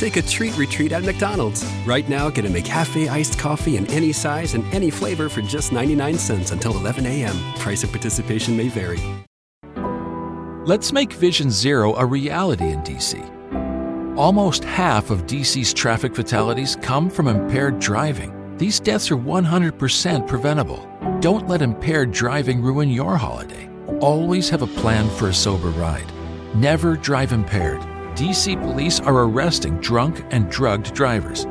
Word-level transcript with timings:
Take 0.00 0.16
a 0.16 0.22
treat 0.22 0.56
retreat 0.56 0.92
at 0.92 1.04
McDonald's. 1.04 1.62
Right 1.84 2.08
now, 2.08 2.30
get 2.30 2.46
a 2.46 2.48
McCafe 2.48 3.10
iced 3.10 3.38
coffee 3.38 3.76
in 3.76 3.86
any 3.88 4.14
size 4.14 4.54
and 4.54 4.64
any 4.72 4.90
flavor 4.90 5.28
for 5.28 5.42
just 5.42 5.72
99 5.72 6.16
cents 6.16 6.52
until 6.52 6.74
11 6.74 7.04
a.m. 7.04 7.36
Price 7.56 7.84
of 7.84 7.90
participation 7.90 8.56
may 8.56 8.68
vary. 8.70 8.98
Let's 10.64 10.90
make 10.90 11.12
Vision 11.12 11.50
Zero 11.50 11.94
a 11.96 12.06
reality 12.06 12.70
in 12.70 12.80
DC. 12.80 14.16
Almost 14.16 14.64
half 14.64 15.10
of 15.10 15.26
DC's 15.26 15.74
traffic 15.74 16.14
fatalities 16.14 16.78
come 16.80 17.10
from 17.10 17.28
impaired 17.28 17.78
driving. 17.78 18.56
These 18.56 18.80
deaths 18.80 19.10
are 19.10 19.18
100% 19.18 20.26
preventable. 20.26 20.88
Don't 21.20 21.46
let 21.46 21.60
impaired 21.60 22.10
driving 22.10 22.62
ruin 22.62 22.88
your 22.88 23.18
holiday. 23.18 23.68
Always 24.00 24.48
have 24.48 24.62
a 24.62 24.66
plan 24.80 25.10
for 25.10 25.28
a 25.28 25.34
sober 25.34 25.68
ride. 25.68 26.10
Never 26.54 26.96
drive 26.96 27.32
impaired. 27.32 27.89
DC 28.19 28.61
police 28.61 28.99
are 28.99 29.17
arresting 29.23 29.79
drunk 29.79 30.25
and 30.31 30.49
drugged 30.49 30.93
drivers. 30.93 31.45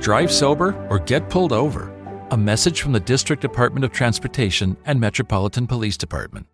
Drive 0.00 0.30
sober 0.30 0.74
or 0.90 0.98
get 0.98 1.28
pulled 1.28 1.52
over. 1.52 1.92
A 2.30 2.36
message 2.36 2.82
from 2.82 2.92
the 2.92 3.00
District 3.00 3.42
Department 3.42 3.84
of 3.84 3.92
Transportation 3.92 4.76
and 4.84 5.00
Metropolitan 5.00 5.66
Police 5.66 5.96
Department. 5.96 6.46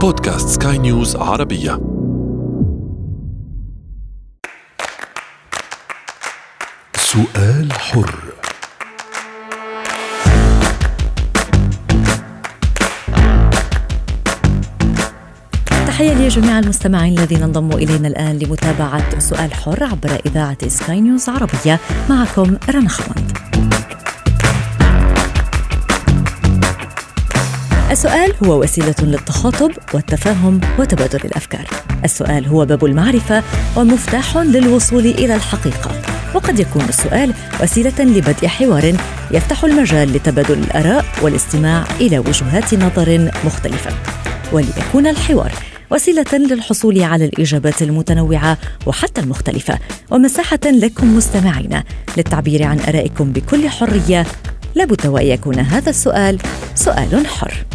بودكاست 0.00 0.48
سكاي 0.48 0.78
نيوز 0.78 1.16
عربية 1.16 1.80
سؤال 6.96 7.72
حر 7.72 8.35
تحية 15.97 16.13
لجميع 16.13 16.59
المستمعين 16.59 17.19
الذين 17.19 17.43
انضموا 17.43 17.79
إلينا 17.79 18.07
الآن 18.07 18.39
لمتابعة 18.39 19.19
سؤال 19.19 19.53
حر 19.53 19.83
عبر 19.83 20.21
إذاعة 20.25 20.67
سكاي 20.67 21.01
نيوز 21.01 21.29
عربية. 21.29 21.79
معكم 22.09 22.57
رنا 22.69 22.89
خوند 22.89 23.37
السؤال 27.91 28.33
هو 28.43 28.61
وسيلة 28.61 28.95
للتخاطب 29.01 29.71
والتفاهم 29.93 30.61
وتبادل 30.79 31.19
الأفكار. 31.25 31.67
السؤال 32.03 32.45
هو 32.45 32.65
باب 32.65 32.85
المعرفة 32.85 33.43
ومفتاح 33.77 34.37
للوصول 34.37 35.05
إلى 35.05 35.35
الحقيقة. 35.35 35.91
وقد 36.35 36.59
يكون 36.59 36.85
السؤال 36.89 37.33
وسيلة 37.63 38.03
لبدء 38.03 38.47
حوار 38.47 38.95
يفتح 39.31 39.63
المجال 39.63 40.13
لتبادل 40.13 40.59
الآراء 40.59 41.05
والاستماع 41.21 41.83
إلى 42.01 42.19
وجهات 42.19 42.73
نظر 42.73 43.31
مختلفة. 43.45 43.91
وليكون 44.51 45.07
الحوار 45.07 45.53
وسيلة 45.91 46.33
للحصول 46.33 47.03
على 47.03 47.25
الإجابات 47.25 47.81
المتنوعة 47.81 48.57
وحتى 48.85 49.21
المختلفة 49.21 49.79
ومساحة 50.11 50.59
لكم 50.65 51.17
مستمعين 51.17 51.83
للتعبير 52.17 52.63
عن 52.63 52.79
آرائكم 52.79 53.31
بكل 53.31 53.69
حرية. 53.69 54.25
لابد 54.75 55.07
وأن 55.07 55.25
يكون 55.25 55.59
هذا 55.59 55.89
السؤال 55.89 56.37
سؤال 56.75 57.27
حر. 57.27 57.65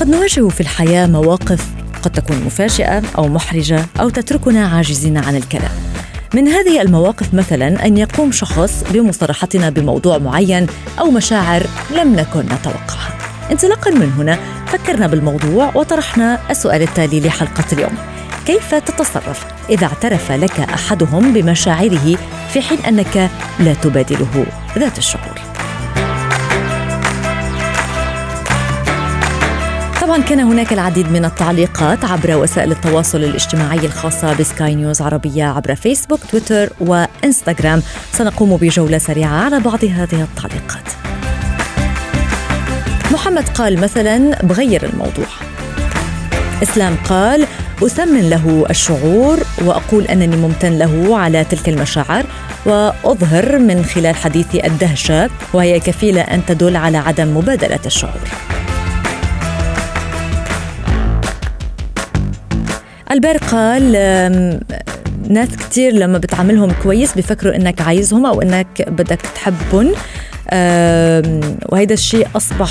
قد 0.00 0.08
نواجه 0.08 0.48
في 0.48 0.60
الحياة 0.60 1.06
مواقف 1.06 1.66
قد 2.02 2.12
تكون 2.12 2.36
مفاجئة 2.36 3.02
أو 3.18 3.28
محرجة 3.28 3.86
أو 4.00 4.08
تتركنا 4.08 4.66
عاجزين 4.68 5.16
عن 5.16 5.36
الكلام. 5.36 5.72
من 6.34 6.48
هذه 6.48 6.82
المواقف 6.82 7.34
مثلا 7.34 7.86
أن 7.86 7.96
يقوم 7.96 8.32
شخص 8.32 8.84
بمصارحتنا 8.90 9.70
بموضوع 9.70 10.18
معين 10.18 10.66
أو 11.00 11.10
مشاعر 11.10 11.62
لم 11.96 12.16
نكن 12.16 12.40
نتوقعها. 12.40 13.18
انطلاقا 13.50 13.90
من 13.90 14.12
هنا 14.18 14.38
فكرنا 14.66 15.06
بالموضوع 15.06 15.72
وطرحنا 15.74 16.38
السؤال 16.50 16.82
التالي 16.82 17.20
لحلقة 17.20 17.64
اليوم. 17.72 17.94
كيف 18.46 18.74
تتصرف 18.74 19.46
إذا 19.70 19.86
اعترف 19.86 20.32
لك 20.32 20.60
أحدهم 20.60 21.32
بمشاعره 21.32 22.16
في 22.52 22.60
حين 22.62 22.78
أنك 22.78 23.30
لا 23.60 23.74
تبادله 23.74 24.46
ذات 24.78 24.98
الشعور؟ 24.98 25.51
طبعا 30.02 30.22
كان 30.22 30.40
هناك 30.40 30.72
العديد 30.72 31.12
من 31.12 31.24
التعليقات 31.24 32.04
عبر 32.04 32.36
وسائل 32.36 32.72
التواصل 32.72 33.18
الاجتماعي 33.24 33.78
الخاصة 33.78 34.36
بسكاي 34.38 34.74
نيوز 34.74 35.02
عربية 35.02 35.44
عبر 35.44 35.74
فيسبوك 35.74 36.20
تويتر 36.30 36.72
وإنستغرام. 36.80 37.82
سنقوم 38.12 38.56
بجولة 38.56 38.98
سريعة 38.98 39.44
على 39.44 39.60
بعض 39.60 39.84
هذه 39.84 40.22
التعليقات. 40.22 40.82
محمد 43.12 43.48
قال 43.48 43.80
مثلا 43.80 44.42
بغير 44.42 44.84
الموضوع. 44.84 45.26
إسلام 46.62 46.96
قال 47.04 47.46
أثمن 47.82 48.30
له 48.30 48.66
الشعور 48.70 49.38
وأقول 49.64 50.04
أنني 50.04 50.36
ممتن 50.36 50.78
له 50.78 51.18
على 51.18 51.44
تلك 51.44 51.68
المشاعر 51.68 52.24
وأظهر 52.66 53.58
من 53.58 53.84
خلال 53.84 54.16
حديثي 54.16 54.66
الدهشة 54.66 55.30
وهي 55.52 55.80
كفيلة 55.80 56.20
أن 56.20 56.46
تدل 56.46 56.76
على 56.76 56.98
عدم 56.98 57.36
مبادلة 57.36 57.80
الشعور. 57.86 58.28
البير 63.12 63.36
قال 63.36 63.92
ناس 65.28 65.48
كتير 65.48 65.92
لما 65.92 66.18
بتعاملهم 66.18 66.72
كويس 66.82 67.14
بفكروا 67.14 67.56
إنك 67.56 67.80
عايزهم 67.80 68.26
أو 68.26 68.42
إنك 68.42 68.88
بدك 68.88 69.20
تحبهم. 69.34 69.92
وهذا 71.68 71.92
الشيء 71.92 72.28
أصبح 72.36 72.70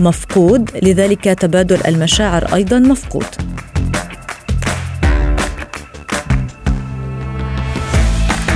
مفقود 0.00 0.70
لذلك 0.82 1.24
تبادل 1.24 1.80
المشاعر 1.86 2.54
أيضا 2.54 2.78
مفقود. 2.78 3.26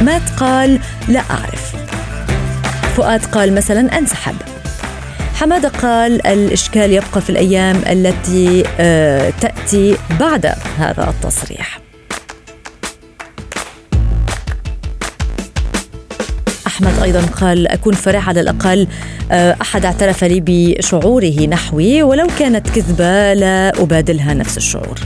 مات 0.03 0.22
قال 0.37 0.78
لا 1.08 1.20
أعرف. 1.31 1.76
فؤاد 2.97 3.25
قال 3.25 3.54
مثلا 3.54 3.98
أنسحب. 3.98 4.34
حمادة 5.37 5.69
قال 5.69 6.27
الإشكال 6.27 6.93
يبقى 6.93 7.21
في 7.21 7.31
الأيام 7.31 7.77
التي 7.77 8.63
تأتي 9.41 9.97
بعد 10.21 10.47
هذا 10.79 11.09
التصريح. 11.11 11.81
أحمد 16.67 17.03
أيضا 17.03 17.21
قال 17.21 17.69
أكون 17.69 17.93
فرح 17.93 18.29
على 18.29 18.41
الأقل 18.41 18.89
أحد 19.33 19.85
اعترف 19.85 20.25
لي 20.25 20.43
بشعوره 20.47 21.47
نحوي 21.47 22.03
ولو 22.03 22.27
كانت 22.39 22.71
كذبة 22.71 23.35
لا 23.35 23.83
أبادلها 23.83 24.35
نفس 24.35 24.57
الشعور. 24.57 24.99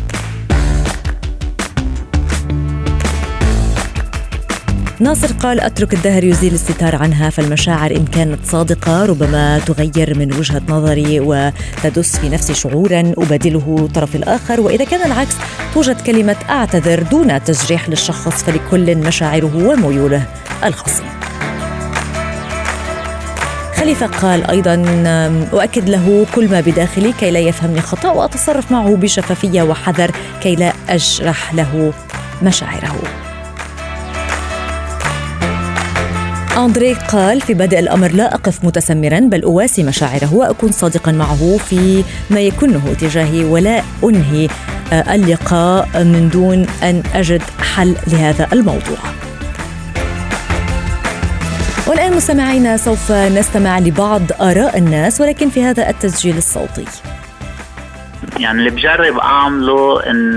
ناصر 5.00 5.32
قال 5.32 5.60
أترك 5.60 5.94
الدهر 5.94 6.24
يزيل 6.24 6.54
الستار 6.54 6.96
عنها 6.96 7.30
فالمشاعر 7.30 7.90
إن 7.90 8.04
كانت 8.04 8.38
صادقة 8.44 9.06
ربما 9.06 9.58
تغير 9.58 10.18
من 10.18 10.32
وجهة 10.32 10.62
نظري 10.68 11.20
وتدس 11.20 12.16
في 12.16 12.28
نفسي 12.28 12.54
شعورا 12.54 13.12
أبادله 13.18 13.76
الطرف 13.78 14.16
الآخر. 14.16 14.60
وإذا 14.60 14.84
كان 14.84 15.12
العكس 15.12 15.34
توجد 15.74 16.00
كلمة 16.00 16.36
أعتذر 16.50 17.02
دون 17.02 17.44
تجريح 17.44 17.88
للشخص 17.88 18.42
فلكل 18.42 18.96
مشاعره 18.96 19.66
وميوله 19.66 20.22
الخاصه 20.64 21.04
خليفة 23.76 24.06
قال 24.06 24.50
أيضا 24.50 24.74
أؤكد 25.52 25.88
له 25.88 26.26
كل 26.34 26.50
ما 26.50 26.60
بداخلي 26.60 27.12
كي 27.12 27.30
لا 27.30 27.40
يفهمني 27.40 27.80
خطأ 27.80 28.10
وأتصرف 28.10 28.72
معه 28.72 28.96
بشفافية 28.96 29.62
وحذر 29.62 30.10
كي 30.42 30.54
لا 30.54 30.72
أجرح 30.88 31.54
له 31.54 31.92
مشاعره. 32.42 33.29
أندري 36.64 36.94
قال 36.94 37.40
في 37.40 37.54
بدء 37.54 37.78
الأمر 37.78 38.12
لا 38.12 38.34
أقف 38.34 38.64
متسمرا 38.64 39.20
بل 39.20 39.42
أواسي 39.42 39.82
مشاعره 39.82 40.34
وأكون 40.34 40.72
صادقا 40.72 41.12
معه 41.12 41.56
في 41.56 42.04
ما 42.30 42.40
يكنه 42.40 42.94
تجاهي 43.00 43.44
ولا 43.44 43.82
أنهي 44.04 44.48
اللقاء 44.92 45.88
من 46.04 46.28
دون 46.28 46.66
أن 46.82 47.02
أجد 47.14 47.42
حل 47.42 47.96
لهذا 48.06 48.48
الموضوع. 48.52 48.98
والآن 51.86 52.16
مستمعينا 52.16 52.76
سوف 52.76 53.12
نستمع 53.12 53.78
لبعض 53.78 54.22
آراء 54.40 54.78
الناس 54.78 55.20
ولكن 55.20 55.48
في 55.48 55.64
هذا 55.64 55.90
التسجيل 55.90 56.36
الصوتي. 56.36 56.84
يعني 58.38 58.58
اللي 58.58 58.70
بجرب 58.70 59.18
أعمله 59.18 60.10
إن 60.10 60.36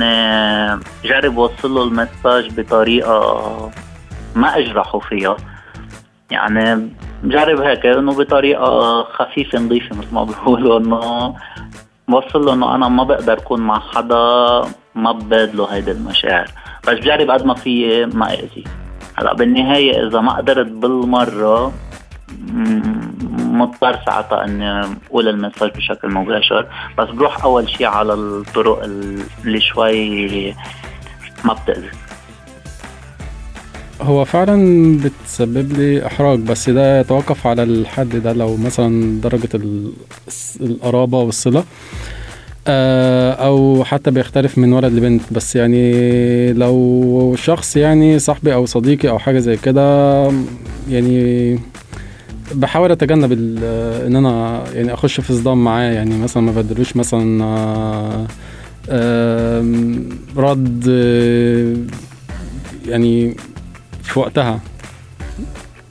جرب 1.05 1.37
وصل 1.37 1.71
له 1.71 1.83
المساج 1.83 2.59
بطريقة 2.59 3.71
ما 4.35 4.57
أجرحه 4.57 4.99
فيها. 4.99 5.37
يعني 6.33 6.89
بجرب 7.23 7.61
هيك 7.61 7.85
إنه 7.85 8.13
بطريقة 8.13 9.03
خفيفة 9.03 9.59
نظيفة 9.59 9.95
مثل 9.95 10.13
ما 10.13 10.23
بيقولوا 10.23 10.79
إنه 10.79 11.35
بوصل 12.07 12.45
له 12.45 12.53
إنه 12.53 12.75
أنا 12.75 12.87
ما 12.87 13.03
بقدر 13.03 13.33
أكون 13.33 13.61
مع 13.61 13.79
حدا 13.79 14.61
ما 14.95 15.11
ببادله 15.11 15.65
هيدي 15.65 15.91
المشاعر. 15.91 16.47
بس 16.87 16.93
بجرب 16.93 17.31
قد 17.31 17.45
ما 17.45 17.53
في 17.53 18.05
ما 18.05 18.33
اذي 18.33 18.63
هلأ 19.15 19.33
بالنهاية 19.33 20.07
إذا 20.07 20.19
ما 20.19 20.33
قدرت 20.37 20.67
بالمرة 20.67 21.73
مضطر 23.53 23.99
ساعتها 24.05 24.45
اني 24.45 24.81
أقول 24.81 25.27
المساج 25.27 25.71
بشكل 25.71 26.09
مباشر 26.09 26.67
بس 26.97 27.09
بروح 27.09 27.43
اول 27.43 27.69
شيء 27.69 27.87
على 27.87 28.13
الطرق 28.13 28.83
اللي 28.83 29.61
شوي 29.61 30.55
ما 31.45 31.53
بتأذي 31.53 31.89
هو 34.01 34.25
فعلا 34.25 34.97
بتسبب 34.97 35.73
لي 35.73 36.05
إحراج 36.07 36.39
بس 36.39 36.69
ده 36.69 36.99
يتوقف 36.99 37.47
على 37.47 37.63
الحد 37.63 38.09
ده 38.15 38.33
لو 38.33 38.57
مثلا 38.57 39.21
درجة 39.21 39.49
القرابة 40.61 41.19
والصلة. 41.19 41.63
آه، 42.67 43.31
أو 43.33 43.83
حتى 43.83 44.11
بيختلف 44.11 44.57
من 44.57 44.73
ولد 44.73 44.93
لبنت. 44.93 45.21
بس 45.31 45.55
يعني 45.55 46.53
لو 46.53 47.35
شخص 47.37 47.77
يعني 47.77 48.19
صاحبي 48.19 48.53
أو 48.53 48.65
صديقي 48.65 49.09
أو 49.09 49.19
حاجة 49.19 49.39
زي 49.39 49.57
كده 49.57 50.23
يعني 50.89 51.59
بحاول 52.55 52.91
أتجنب 52.91 53.31
إن 53.31 54.15
أنا 54.15 54.63
يعني 54.73 54.93
أخش 54.93 55.19
في 55.19 55.33
صدام 55.33 55.63
معاه. 55.63 55.91
يعني 55.91 56.17
مثلا 56.17 56.43
ما 56.43 56.51
بدلوش 56.51 56.95
مثلا 56.97 57.43
آه، 58.89 59.65
رد 60.37 60.87
يعني 62.87 63.35
في 64.13 64.19
وقتها. 64.19 64.59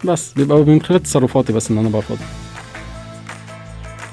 بس 0.05 0.33
بيبقى 0.33 0.59
من 0.59 0.83
خلال 0.83 1.03
تصرفاتي 1.03 1.53
بس 1.53 1.71
إن 1.71 1.79
أنا 1.79 1.89
برفض 1.89 2.19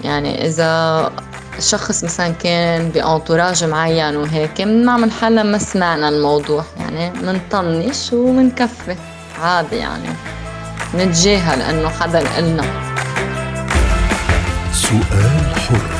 يعني 0.03 0.47
إذا 0.47 1.11
شخص 1.59 2.03
مثلا 2.03 2.29
كان 2.29 2.89
بأنتوراج 2.89 3.63
معين 3.63 4.15
وهيك 4.15 4.61
بنعمل 4.61 5.11
حالنا 5.11 5.44
ما 5.44 5.57
سمعنا 5.57 6.09
الموضوع. 6.09 6.63
يعني 6.79 7.09
بنطنش 7.09 8.13
وبنكفي 8.13 8.95
عادي 9.41 9.75
يعني. 9.75 10.09
نتجاهل 10.95 11.61
إنه 11.61 11.89
حدا 11.89 12.19
قلنا 12.38 12.63
سؤال 14.73 15.56
حر. 15.56 15.98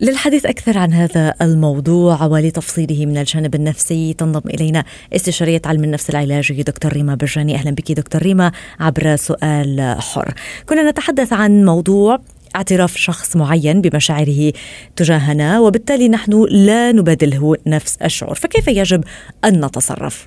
للحديث 0.00 0.46
أكثر 0.46 0.78
عن 0.78 0.92
هذا 0.92 1.34
الموضوع 1.42 2.24
ولتفصيله 2.24 3.06
من 3.06 3.18
الجانب 3.18 3.54
النفسي 3.54 4.14
تنضم 4.14 4.50
إلينا 4.50 4.84
استشارية 5.12 5.62
علم 5.64 5.84
النفس 5.84 6.10
العلاجي 6.10 6.62
دكتور 6.62 6.92
ريما 6.92 7.14
برجاني. 7.14 7.54
أهلا 7.54 7.70
بك 7.70 7.92
دكتور 7.92 8.22
ريما 8.22 8.52
عبر 8.80 9.16
سؤال 9.16 9.96
حر. 10.00 10.34
كنا 10.68 10.90
نتحدث 10.90 11.32
عن 11.32 11.64
موضوع 11.64 12.18
اعتراف 12.56 12.96
شخص 12.96 13.36
معين 13.36 13.80
بمشاعره 13.80 14.52
تجاهنا 14.96 15.60
وبالتالي 15.60 16.08
نحن 16.08 16.46
لا 16.50 16.92
نبادله 16.92 17.56
نفس 17.66 17.96
الشعور. 17.96 18.34
فكيف 18.34 18.68
يجب 18.68 19.04
أن 19.44 19.64
نتصرف؟ 19.64 20.26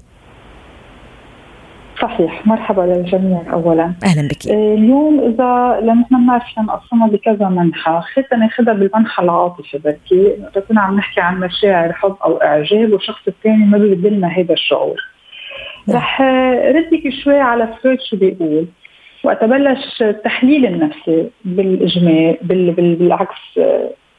صحيح. 2.02 2.48
مرحبا 2.48 2.82
للجميع 2.82 3.54
اولا. 3.54 3.94
أهلا 4.04 4.28
بك. 4.28 4.48
آه، 4.48 4.74
اليوم 4.74 5.20
إذا 5.20 5.80
نحن 5.86 6.24
بنعرف 6.24 6.60
نقسمها 6.60 7.08
بكذا 7.08 7.50
منحى 7.50 8.02
خلينا 8.14 8.46
ناخذها 8.46 8.74
بالمنحى 8.74 9.24
العاطفي 9.24 9.78
بركي 9.78 10.34
اذا 10.36 10.62
كنا 10.70 10.82
عم 10.82 10.96
نحكي 10.96 11.22
عن 11.22 11.40
مشاعر 11.40 11.94
حب 11.94 12.16
أو 12.24 12.38
إعجاب 12.38 12.94
والشخص 12.94 13.28
الثاني 13.28 13.66
ما 13.66 13.78
بيبدلنا 13.78 14.28
هذا 14.28 14.54
الشعور. 14.54 14.98
نعم. 15.88 15.98
رح 15.98 16.22
ردك 16.76 17.10
شوي 17.24 17.40
على 17.40 17.68
فرويد 17.84 18.00
شو 18.02 18.18
بيقول 18.18 18.68
وقت 19.24 19.44
بلش 19.44 20.02
التحليل 20.02 20.66
النفسي 20.66 21.30
بالاجمال 21.46 22.38
بال 22.42 22.72
بالعكس 22.72 23.60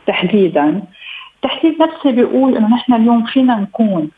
تحديدا. 0.07 0.83
التحليل 1.37 1.75
النفسي 1.75 2.13
بيقول 2.13 2.57
إنه 2.57 2.75
نحن 2.75 2.95
اليوم 2.95 3.27
فينا 3.27 3.57
نكون 3.57 4.11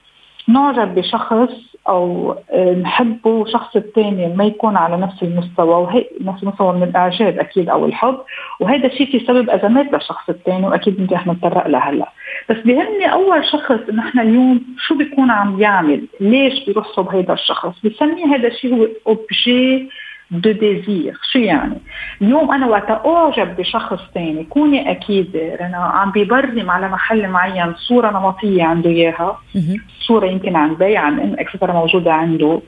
نعجب 0.49 0.94
بشخص 0.94 1.71
أو 1.88 2.37
آه، 2.50 2.75
نحبه 2.75 3.31
وشخص 3.31 3.76
الثاني 3.76 4.29
ما 4.29 4.44
يكون 4.44 4.76
على 4.76 4.96
نفس 4.96 5.23
المستوى 5.23 5.75
وهي 5.75 6.05
نفس 6.20 6.43
المستوى 6.43 6.73
من 6.73 6.82
الإعجاب 6.82 7.38
أكيد 7.38 7.69
أو 7.69 7.84
الحب 7.87 8.19
وهذا 8.61 8.87
الشيء 8.87 9.06
في 9.06 9.26
سبب 9.26 9.50
أزمات 9.50 9.93
للشخص 9.93 10.29
الثاني 10.29 10.67
وأكيد 10.67 10.99
يمكن 11.00 11.14
رح 11.14 11.26
نتطرق 11.26 11.67
لها 11.67 11.90
هلأ. 11.90 12.12
بس 12.50 12.56
بيهمني 12.56 13.12
أول 13.12 13.44
شخص 13.44 13.81
إحنا 13.99 14.23
اليوم 14.23 14.61
شو 14.79 14.94
بيكون 14.94 15.31
عم 15.31 15.61
يعمل؟ 15.61 16.06
ليش 16.20 16.64
بيروح 16.67 16.88
صوب 16.88 17.08
هذا 17.08 17.32
الشخص؟ 17.32 17.75
بسميه 17.84 18.26
هذا 18.26 18.49
الشيء 18.49 18.75
هو 18.75 18.88
objet 19.06 19.88
de 20.32 20.52
désir 20.52 21.19
شو 21.32 21.38
يعني. 21.38 21.79
اليوم 22.23 22.52
أنا 22.52 22.67
وقت 22.67 22.90
أعجب 23.06 23.56
بشخص 23.56 23.99
ثاني 24.14 24.44
كوني 24.44 24.90
اكيده 24.90 25.67
أنا 25.67 25.76
عم 25.76 26.11
ببرم 26.11 26.70
على 26.70 26.88
محل 26.88 27.29
معين 27.29 27.75
صورة 27.75 28.11
نمطية 28.11 28.64
عنده 28.64 28.90
إياها 28.90 29.38
صورة 30.00 30.26
يمكن 30.26 30.56
عن 30.56 30.75
بي 30.75 31.00
عن 31.00 31.20
ام 31.20 31.37
et 31.38 31.47
cetera 31.47 31.73
موجودة 31.73 32.12
عنده. 32.12 32.61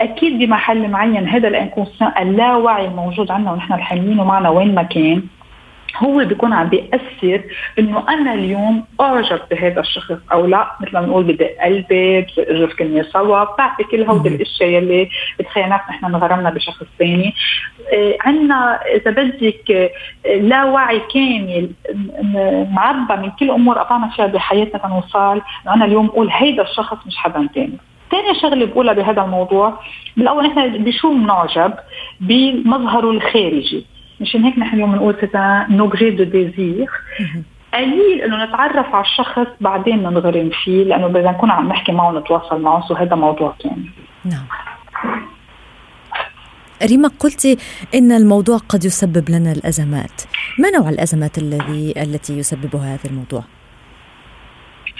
أكيد 0.00 0.38
بمحل 0.38 0.90
معين 0.90 1.28
هذا 1.28 1.48
ال 1.48 1.53
inconscient 1.53 2.10
اللاوعي 2.18 2.86
الموجود 2.86 3.30
عندنا 3.30 3.52
ونحن 3.52 3.72
الحاملينه 3.72 4.24
معنا 4.24 4.48
وين 4.48 4.74
ما 4.74 4.82
كان. 4.82 5.22
هو 5.98 6.24
بيكون 6.24 6.52
عم 6.52 6.68
بيأثر 6.68 7.42
إنه 7.78 8.04
أنا 8.08 8.34
اليوم 8.34 8.84
أعجب 9.00 9.40
بهذا 9.50 9.80
الشخص 9.80 10.18
أو 10.32 10.46
لا 10.46 10.70
مثل 10.80 10.92
ما 10.92 11.00
بنقول 11.00 11.24
بدق 11.24 11.44
قلبي 11.44 12.20
بجوز 12.20 12.72
كنا 12.78 13.02
سوا 13.02 13.44
بتعرفي 13.44 13.84
كل 13.84 14.02
هودي 14.02 14.28
الأشياء 14.28 14.68
يلي 14.70 15.08
بتخلينا 15.38 15.80
نحن 15.88 16.04
انغرمنا 16.04 16.50
بشخص 16.50 16.86
ثاني. 16.98 17.34
آه 17.94 18.16
عندنا 18.20 18.80
إذا 18.94 19.10
بدك 19.10 19.70
آه 20.26 20.36
لا 20.36 20.64
وعي 20.64 21.00
كامل 21.14 21.70
معبى 22.70 23.22
من 23.22 23.30
كل 23.30 23.50
أمور 23.50 23.78
قطعنا 23.78 24.08
فيها 24.08 24.26
بحياتنا 24.26 24.78
تنوصل 24.82 25.42
إنه 25.64 25.74
أنا 25.74 25.84
اليوم 25.84 26.06
أقول 26.06 26.28
هيدا 26.30 26.62
الشخص 26.62 27.06
مش 27.06 27.16
حدا 27.16 27.48
ثاني 27.54 27.78
ثاني 28.10 28.40
شغلة 28.40 28.66
بقولها 28.66 28.94
بهذا 28.94 29.22
الموضوع 29.22 29.80
بالأول 30.16 30.44
نحن 30.46 30.84
بشو 30.84 31.14
بنعجب؟ 31.14 31.74
بمظهره 32.20 33.10
الخارجي. 33.10 33.86
مشان 34.20 34.44
هيك 34.44 34.58
نحن 34.58 34.74
اليوم 34.74 34.92
بنقول 34.92 35.16
c'est 35.20 35.66
un 35.70 35.81
objet 35.81 36.10
de 36.10 36.24
désir 36.24 36.86
قليل 37.74 38.22
إنه 38.22 38.44
نتعرف 38.44 38.94
على 38.94 39.04
الشخص 39.04 39.46
بعدين 39.60 40.02
ننغرم 40.02 40.50
فيه 40.64 40.84
لأنه 40.84 41.06
بدنا 41.06 41.30
نكون 41.30 41.50
عم 41.50 41.68
نحكي 41.68 41.92
معه 41.92 42.08
ونتواصل 42.08 42.60
معه 42.62 42.88
so 42.88 42.94
هذا 42.94 43.16
موضوع 43.16 43.54
ثاني 43.62 43.90
نعم. 44.24 44.46
ريما 46.82 47.10
قلتي 47.20 47.58
إن 47.94 48.12
الموضوع 48.12 48.58
قد 48.68 48.84
يسبب 48.84 49.30
لنا 49.30 49.52
الأزمات. 49.52 50.22
ما 50.58 50.70
نوع 50.70 50.88
الأزمات 50.88 51.38
الذي 51.38 51.94
التي 51.96 52.38
يسببها 52.38 52.94
هذا 52.94 53.10
الموضوع؟ 53.10 53.44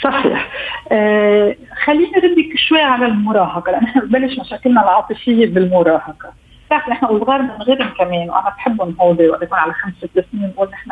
صحيح. 0.02 0.48
آه 0.92 1.56
خلينا 1.84 2.18
نردك 2.18 2.56
شوي 2.56 2.80
على 2.80 3.06
المراهقة 3.06 3.72
لأن 3.72 3.84
إحنا 3.84 4.04
ببلش 4.04 4.38
مشاكلنا 4.38 4.82
العاطفية 4.82 5.46
بالمراهقة. 5.46 6.32
بتعرف 6.66 6.88
نحن 6.88 7.04
وصغار 7.04 7.42
بنغرم 7.42 7.88
كمان 7.98 8.30
وأنا 8.30 8.48
بحبهم 8.56 8.96
هودي 9.00 9.28
وقت 9.28 9.42
يكون 9.42 9.58
على 9.58 9.72
خمس 9.72 9.92
ست 9.94 10.24
سنين 10.32 10.50
بقول 10.56 10.68
نحن 10.68 10.90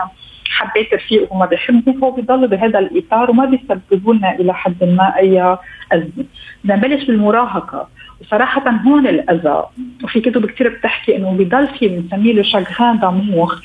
حبيت 0.50 0.94
رفيق 0.94 1.32
وما 1.32 1.46
بيحبني 1.46 2.02
هو 2.02 2.10
بيضل 2.10 2.48
بهذا 2.48 2.78
الإطار 2.78 3.30
وما 3.30 3.44
بيسببوا 3.44 4.14
لنا 4.14 4.34
إلى 4.34 4.54
حد 4.54 4.84
ما 4.84 5.16
أي 5.18 5.56
أزمة. 5.92 6.24
بدنا 6.64 6.76
نبلش 6.76 7.04
بالمراهقة. 7.04 7.88
وصراحة 8.26 8.70
هون 8.70 9.06
الأذى. 9.06 9.62
وفي 10.04 10.20
كتب 10.20 10.46
كثير 10.46 10.68
بتحكي 10.68 11.16
إنه 11.16 11.32
بضل 11.32 11.68
في 11.68 11.88
بنسميه 11.88 12.32
له 12.32 12.42
شاغران 12.42 12.98
دامور 12.98 13.60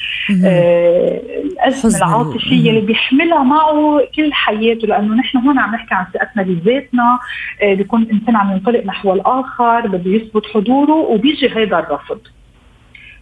آه 0.46 1.22
الأزمة 1.44 1.98
العاطفية 1.98 2.70
اللي 2.70 2.82
بيحملها 2.82 3.44
معه 3.44 4.02
كل 4.16 4.34
حياته 4.34 4.88
لأنه 4.88 5.16
نحن 5.16 5.38
هون 5.38 5.60
عم 5.60 5.76
نحكي 5.76 5.96
عن 5.96 6.06
ثقتنا 6.14 6.44
بذاتنا. 6.44 7.20
آه 7.62 7.74
بيكون 7.74 8.02
الإنسان 8.02 8.36
عم 8.36 8.52
ينطلق 8.52 8.86
نحو 8.86 9.14
الآخر 9.14 9.88
بده 9.88 10.12
يثبت 10.12 10.46
حضوره 10.54 10.94
وبيجي 10.94 11.56
هيدا 11.56 11.80
الرفض. 11.80 12.20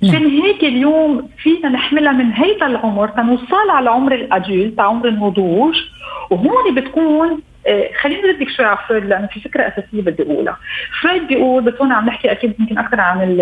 عشان 0.04 0.24
نعم. 0.24 0.42
هيك 0.42 0.64
اليوم 0.64 1.30
فينا 1.38 1.70
نحملها 1.70 2.12
من 2.12 2.32
هيدا 2.32 2.66
العمر 2.66 3.08
تنوصل 3.08 3.70
على 3.70 3.90
عمر 3.90 4.16
الادولت 4.16 4.80
عمر 4.80 5.08
النضوج. 5.08 5.76
وهون 6.32 6.76
بتكون 6.76 7.42
خليني 8.02 8.22
ردك 8.22 8.50
شوي 8.50 8.66
على 8.66 8.78
فرويد 8.88 9.06
لأنه 9.06 9.28
في 9.28 9.40
فكرة 9.40 9.68
أساسية 9.68 10.02
بدي 10.02 10.24
أقولها. 10.24 10.58
فرويد 11.02 11.28
بيقول 11.28 11.64
بس 11.64 11.74
هون 11.82 11.92
عم 11.92 12.06
نحكي 12.06 12.32
أكيد 12.32 12.56
يمكن 12.60 12.78
أكثر 12.78 13.02
عن 13.02 13.40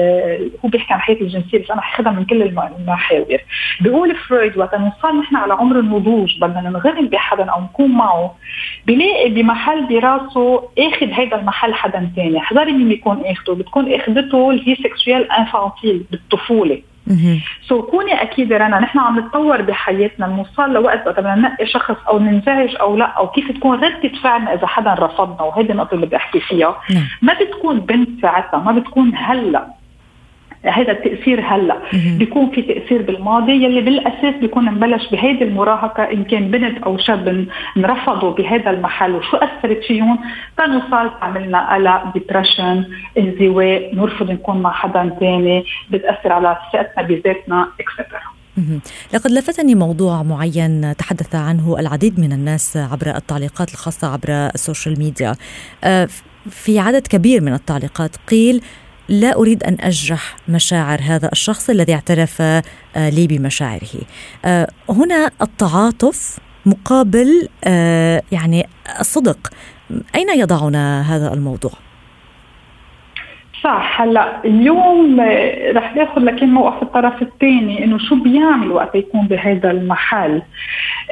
هو 0.65 0.69
بيحكي 0.69 0.93
عن 0.93 0.99
الحياة 0.99 1.21
الجنسية 1.21 1.63
بس 1.63 1.71
أنا 1.71 1.81
حاخذها 1.81 2.11
من 2.11 2.25
كل 2.25 2.41
المحاور. 2.41 3.37
بيقول 3.81 4.15
فرويد 4.15 4.57
وقت 4.57 4.75
نوصل 4.75 5.19
نحن 5.19 5.35
على 5.35 5.53
عمر 5.53 5.79
النضوج 5.79 6.39
بدنا 6.41 6.61
ننغرم 6.61 7.07
بحدا 7.07 7.43
أو 7.43 7.61
نكون 7.61 7.91
معه 7.91 8.35
بلاقي 8.87 9.29
بمحل 9.29 9.85
براسه 9.85 10.69
آخذ 10.79 11.07
هيدا 11.11 11.39
المحل 11.39 11.73
حدا 11.73 12.09
ثاني، 12.15 12.39
حذري 12.39 12.71
مين 12.71 12.89
بيكون 12.89 13.25
آخذه، 13.25 13.53
بتكون 13.53 13.93
آخذته 13.93 14.51
اللي 14.51 14.77
هي 15.07 15.27
infantile 15.39 16.05
بالطفولة. 16.11 16.81
so 17.67 17.81
so, 17.81 17.91
كوني 17.91 18.21
أكيد 18.21 18.53
رنا 18.53 18.79
نحن 18.79 18.99
عم 18.99 19.19
نتطور 19.19 19.61
بحياتنا 19.61 20.27
نوصل 20.27 20.73
لوقت 20.73 21.07
بدنا 21.07 21.35
ننقي 21.35 21.65
شخص 21.65 21.95
أو 22.07 22.19
ننزعج 22.19 22.75
أو 22.75 22.97
لا 22.97 23.05
أو 23.05 23.27
كيف 23.27 23.51
تكون 23.51 23.83
رده 23.83 24.11
فعلنا 24.23 24.53
إذا 24.53 24.67
حدا 24.67 24.93
رفضنا 24.93 25.41
وهيدي 25.41 25.71
النقطة 25.71 25.95
اللي 25.95 26.05
بدي 26.05 26.15
أحكي 26.15 26.39
فيها. 26.39 26.75
نعم. 26.93 27.03
ما 27.21 27.33
بتكون 27.33 27.79
بنت 27.79 28.21
ساعتها 28.21 28.59
ما 28.59 28.71
بتكون 28.71 29.11
هلأ. 29.15 29.67
هذا 30.67 30.91
التأثير 30.91 31.41
هلأ. 31.41 31.77
بيكون 31.93 32.51
في 32.51 32.61
تأثير 32.61 33.01
بالماضي 33.01 33.51
يلي 33.51 33.81
بالأساس 33.81 34.35
بيكون 34.41 34.65
مبلش 34.65 35.07
بهيدي 35.11 35.43
المراهقة 35.43 36.03
إن 36.03 36.23
كان 36.23 36.51
بنت 36.51 36.83
أو 36.83 36.97
شاب 36.97 37.47
انرفضوا 37.77 38.33
بهذا 38.33 38.69
المحل. 38.69 39.15
وشو 39.15 39.37
أثرت 39.37 39.83
فيهم؟ 39.87 40.19
تنوصل 40.57 41.11
تعملنا 41.19 41.73
قلق 41.73 42.13
depression 42.13 42.85
انزواء 43.17 43.95
نرفض 43.95 44.31
نكون 44.31 44.61
مع 44.61 44.71
حدا 44.71 45.17
ثاني 45.19 45.65
بتأثر 45.89 46.33
على 46.33 46.57
ثقتنا 46.73 47.03
بذاتنا 47.03 47.67
et 47.79 47.93
cetera 47.93 48.35
لقد 49.13 49.31
لفتني 49.31 49.75
موضوع 49.75 50.23
معين 50.23 50.95
تحدث 50.97 51.35
عنه 51.35 51.79
العديد 51.79 52.19
من 52.19 52.31
الناس 52.31 52.77
عبر 52.77 53.07
التعليقات 53.07 53.73
الخاصة 53.73 54.13
عبر 54.13 54.29
السوشيال 54.29 54.99
ميديا. 54.99 55.35
آه، 55.83 56.07
في 56.49 56.79
عدد 56.79 57.07
كبير 57.07 57.41
من 57.41 57.53
التعليقات 57.53 58.15
قيل 58.27 58.61
لا 59.09 59.35
أريد 59.35 59.63
أن 59.63 59.77
أجرح 59.79 60.35
مشاعر 60.49 60.99
هذا 61.01 61.29
الشخص 61.31 61.69
الذي 61.69 61.93
اعترف 61.93 62.41
آه، 62.41 62.63
لي 62.97 63.27
بمشاعره. 63.27 64.01
آه، 64.45 64.67
هنا 64.89 65.31
التعاطف 65.41 66.39
مقابل 66.65 67.47
آه، 67.63 68.21
يعني 68.31 68.67
الصدق. 68.99 69.49
أين 70.15 70.39
يضعنا 70.39 71.01
هذا 71.01 71.33
الموضوع؟ 71.33 71.71
صح 73.63 74.01
هلا 74.01 74.45
اليوم 74.45 75.21
رح 75.75 75.95
ناخذ 75.95 76.21
لكن 76.21 76.49
موقف 76.49 76.83
الطرف 76.83 77.21
الثاني 77.21 77.83
إنه 77.83 77.97
شو 77.97 78.15
بيعمل 78.15 78.71
وقت 78.71 78.95
يكون 78.95 79.27
بهذا 79.27 79.71
المحل 79.71 80.41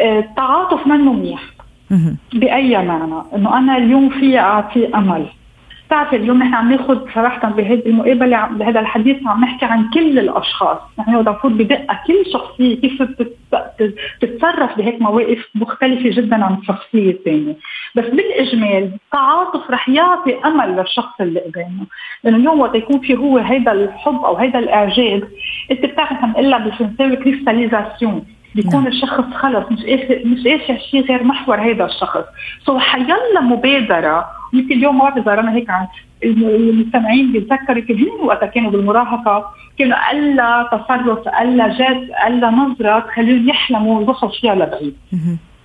التعاطف 0.02 0.88
منه 0.88 1.14
منيح 1.14 1.42
بأي 2.34 2.78
معنى 2.78 3.24
إنه 3.36 3.58
أنا 3.58 3.78
اليوم 3.78 4.10
في 4.10 4.40
اعطيه 4.40 4.98
أمل 4.98 5.26
بتعرفي 5.94 6.16
اليوم 6.16 6.38
نحن 6.38 6.54
عم 6.54 6.72
ناخذ 6.72 7.14
صراحة 7.14 7.50
بهذه 7.50 7.86
المقابلة 7.86 8.48
بهذا 8.48 8.80
الحديث 8.80 9.28
عم 9.28 9.42
نحكي 9.42 9.66
عن 9.66 9.90
كل 9.90 10.20
الأشخاص، 10.20 10.78
نحن 11.00 11.18
بدنا 11.18 11.32
نفوت 11.32 11.52
بدقة 11.52 12.00
كل 12.08 12.32
شخصية 12.34 12.82
كيف 12.82 13.04
تتصرف 14.22 14.78
بهيك 14.78 15.02
مواقف 15.02 15.50
مختلفة 15.56 16.10
جدا 16.22 16.46
عن 16.46 16.58
الشخصية 16.62 17.12
الثانية، 17.12 17.56
بس 17.96 18.06
بالإجمال 18.06 18.92
التعاطف 19.06 19.72
رح 19.72 19.90
يعطي 19.90 20.36
أمل 20.46 20.76
للشخص 20.76 21.22
اللي 21.22 21.40
قدامه، 21.40 21.86
لأنه 22.24 22.38
اليوم 22.38 22.60
وقت 22.60 22.76
يكون 22.76 23.00
في 23.00 23.18
هو 23.18 23.38
هيدا 23.38 23.72
الحب 23.72 24.26
أو 24.26 24.36
هيدا 24.36 24.60
الإعجاب 24.60 25.24
أنت 25.72 25.86
بتعرف 25.86 26.24
عم 26.24 26.34
لها 26.38 26.58
بالفرنساوي 26.58 27.16
cristallisation 27.16 28.26
بيكون 28.56 28.84
نعم. 28.84 28.88
الشخص 28.88 29.24
خلص 29.34 29.72
مش 29.72 29.80
قاسي 29.80 30.22
مش 30.26 30.48
قاسي 30.48 30.80
شيء 30.92 31.06
غير 31.06 31.24
محور 31.24 31.62
هذا 31.62 31.86
الشخص. 31.86 32.24
so 32.66 32.80
حيلا 32.80 33.42
مبادرة. 33.42 34.26
يمكن 34.54 34.72
اليوم 34.76 34.98
ما 34.98 35.10
بعرف 35.10 35.28
أنا 35.28 35.54
هيك 35.54 35.70
عن 35.70 35.88
المستمعين 36.24 37.32
بيتذكروا 37.32 37.78
يمكن 37.78 37.96
هن 37.96 38.26
وقتها 38.26 38.48
كانوا 38.48 38.72
بالمراهقة 38.72 39.46
كانوا 39.80 40.12
أقل 40.12 40.70
تصرف 40.72 41.28
أقل 41.42 41.68
geste 41.68 42.12
أقل 42.28 42.50
نظرة 42.50 43.00
تخليهم 43.00 43.50
يحلموا 43.50 44.00
ويروحوا 44.00 44.30
فيها 44.30 44.56
لبعيد 44.56 44.96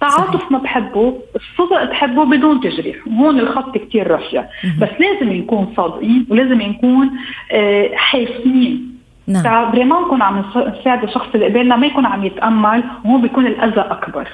تعاطف 0.01 0.53
ما 0.53 0.59
بحبه 0.59 1.19
الصدق 1.37 1.85
بحبه 1.91 2.25
بدون 2.25 2.61
تجريح. 2.61 2.97
وهون 3.07 3.41
الخط 3.41 3.79
كتير 3.79 4.11
رفيع 4.11 4.45
بس 4.81 4.89
لازم 5.01 5.33
نكون 5.33 5.73
صادقين 5.77 6.27
ولازم 6.31 6.63
نكون 6.63 7.11
آه، 7.53 7.91
حاسمين. 7.95 8.98
نعم 9.29 9.73
فريمون 9.73 10.03
نكون 10.03 10.23
عم 10.23 10.45
نساعد 10.81 11.03
الشخص 11.03 11.27
اللي 11.35 11.47
قبالنا 11.47 11.77
ما 11.77 11.87
يكون 11.87 12.07
عم 12.07 12.25
يتأمل 12.25 12.85
وهون 13.05 13.23
بيكون 13.23 13.47
الأذى 13.47 13.81
أكبر. 13.81 14.29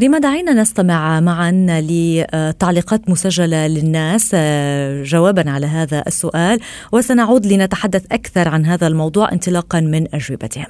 ريما 0.00 0.18
دعينا 0.18 0.52
نستمع 0.52 1.20
معا 1.20 1.66
لتعليقات 1.68 3.10
مسجلة 3.10 3.66
للناس 3.66 4.30
آه، 4.34 5.02
جوابا 5.02 5.50
على 5.50 5.66
هذا 5.66 6.02
السؤال 6.06 6.60
وسنعود 6.92 7.46
لنتحدث 7.46 8.12
أكثر 8.12 8.48
عن 8.48 8.66
هذا 8.66 8.86
الموضوع 8.86 9.32
انطلاقا 9.32 9.80
من 9.80 10.14
أجوبتهم. 10.14 10.66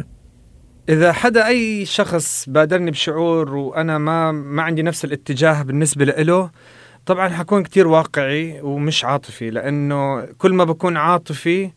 إذا 0.89 1.13
حدا 1.13 1.47
أي 1.47 1.85
شخص 1.85 2.49
بادرني 2.49 2.91
بشعور 2.91 3.55
وأنا 3.55 3.99
ما 3.99 4.33
ما 4.33 4.63
عندي 4.63 4.83
نفس 4.83 5.05
الاتجاه 5.05 5.63
بالنسبة 5.63 6.05
له 6.05 6.51
طبعا 7.07 7.29
حكون 7.29 7.63
كتير 7.63 7.89
واقعي 7.89 8.61
ومش 8.61 9.05
عاطفي 9.05 9.51
لأنه 9.51 10.23
كل 10.39 10.53
ما 10.53 10.65
بكون 10.65 10.97
عاطفي 10.97 11.71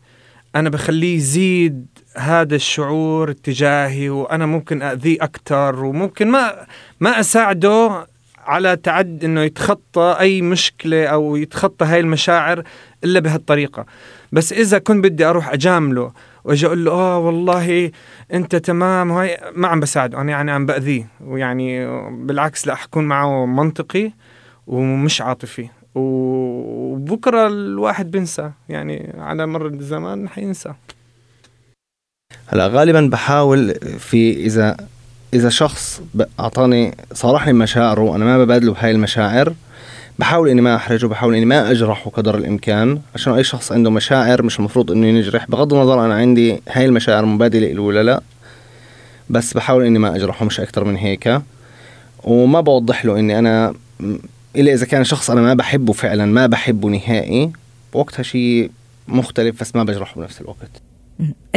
أنا 0.56 0.70
بخليه 0.70 1.16
يزيد 1.16 1.86
هذا 2.16 2.54
الشعور 2.54 3.30
اتجاهي 3.30 4.10
وأنا 4.10 4.46
ممكن 4.46 4.82
اذيه 4.82 5.16
أكثر 5.20 5.84
وممكن 5.84 6.28
ما 6.28 6.66
ما 7.00 7.20
أساعده 7.20 8.06
على 8.38 8.76
تعد 8.76 9.24
إنه 9.24 9.40
يتخطى 9.40 10.16
أي 10.20 10.42
مشكلة 10.42 11.06
أو 11.06 11.36
يتخطى 11.36 11.84
هاي 11.84 12.00
المشاعر 12.00 12.62
إلا 13.04 13.20
بهالطريقة. 13.20 13.86
بس 14.32 14.52
إذا 14.52 14.78
كنت 14.78 15.04
بدي 15.04 15.24
أروح 15.24 15.52
أجامله 15.52 16.12
وأجي 16.44 16.66
أقول 16.66 16.84
له 16.84 16.92
آه 16.92 17.18
والله 17.18 17.90
أنت 18.32 18.56
تمام. 18.56 19.10
وهي 19.10 19.52
ما 19.54 19.68
عم 19.68 19.80
بساعده 19.80 20.20
أنا 20.20 20.30
يعني 20.32 20.50
عم 20.50 20.66
بأذيه 20.66 21.06
ويعني 21.20 21.86
بالعكس 22.10 22.66
لا 22.66 22.72
أحكون 22.72 23.04
معه 23.04 23.46
منطقي 23.46 24.12
ومش 24.66 25.20
عاطفي. 25.20 25.68
وبكرة 25.94 27.46
الواحد 27.46 28.10
بينسى. 28.10 28.50
يعني 28.68 29.12
على 29.18 29.46
مر 29.46 29.66
الزمان 29.66 30.28
حينسى. 30.28 30.72
هلا 32.46 32.66
غالبا 32.66 33.08
بحاول 33.12 33.74
في 33.98 34.46
إذا 34.46 34.76
إذا 35.34 35.48
شخص 35.48 36.02
أعطاني 36.40 36.94
صارحني 37.12 37.52
مشاعره 37.52 38.00
وأنا 38.00 38.24
ما 38.24 38.44
ببادله 38.44 38.72
بهاي 38.72 38.90
المشاعر 38.90 39.54
بحاول 40.18 40.48
إني 40.48 40.60
ما 40.60 40.76
أحرجه 40.76 41.06
بحاول 41.06 41.34
إني 41.34 41.44
ما 41.44 41.70
أجرحه 41.70 42.10
قدر 42.10 42.38
الإمكان 42.38 43.00
عشان 43.14 43.32
أي 43.32 43.44
شخص 43.44 43.72
عنده 43.72 43.90
مشاعر 43.90 44.42
مش 44.42 44.58
المفروض 44.58 44.90
إنه 44.90 45.06
ينجرح. 45.06 45.46
بغض 45.50 45.74
النظر 45.74 46.04
أنا 46.04 46.14
عندي 46.14 46.62
هاي 46.68 46.84
المشاعر 46.84 47.24
مبادلة 47.24 47.72
له 47.72 47.82
ولا 47.82 48.02
لا 48.02 48.22
بس 49.30 49.54
بحاول 49.54 49.84
إني 49.84 49.98
ما 49.98 50.16
أجرحه 50.16 50.44
مش 50.44 50.60
أكثر 50.60 50.84
من 50.84 50.96
هيك. 50.96 51.40
وما 52.24 52.60
بوضح 52.60 53.04
له 53.04 53.18
إني 53.18 53.38
أنا 53.38 53.74
إلا 54.56 54.72
إذا 54.72 54.86
كان 54.86 55.04
شخص 55.04 55.30
أنا 55.30 55.40
ما 55.40 55.54
بحبه 55.54 55.92
فعلا 55.92 56.26
ما 56.26 56.46
بحبه 56.46 56.88
نهائي 56.88 57.52
وقتها 57.92 58.22
شيء 58.22 58.70
مختلف 59.08 59.60
بس 59.60 59.76
ما 59.76 59.84
بجرحه 59.84 60.20
بنفس 60.20 60.40
الوقت. 60.40 60.82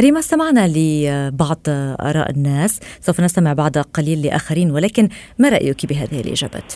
ريما 0.00 0.18
استمعنا 0.18 0.68
لبعض 0.68 1.58
آراء 2.00 2.30
الناس 2.30 2.80
سوف 3.00 3.20
نستمع 3.20 3.52
بعد 3.52 3.78
قليل 3.78 4.22
لآخرين 4.26 4.70
ولكن 4.70 5.08
ما 5.38 5.48
رأيك 5.48 5.86
بهذه 5.86 6.20
الإجابات؟ 6.20 6.72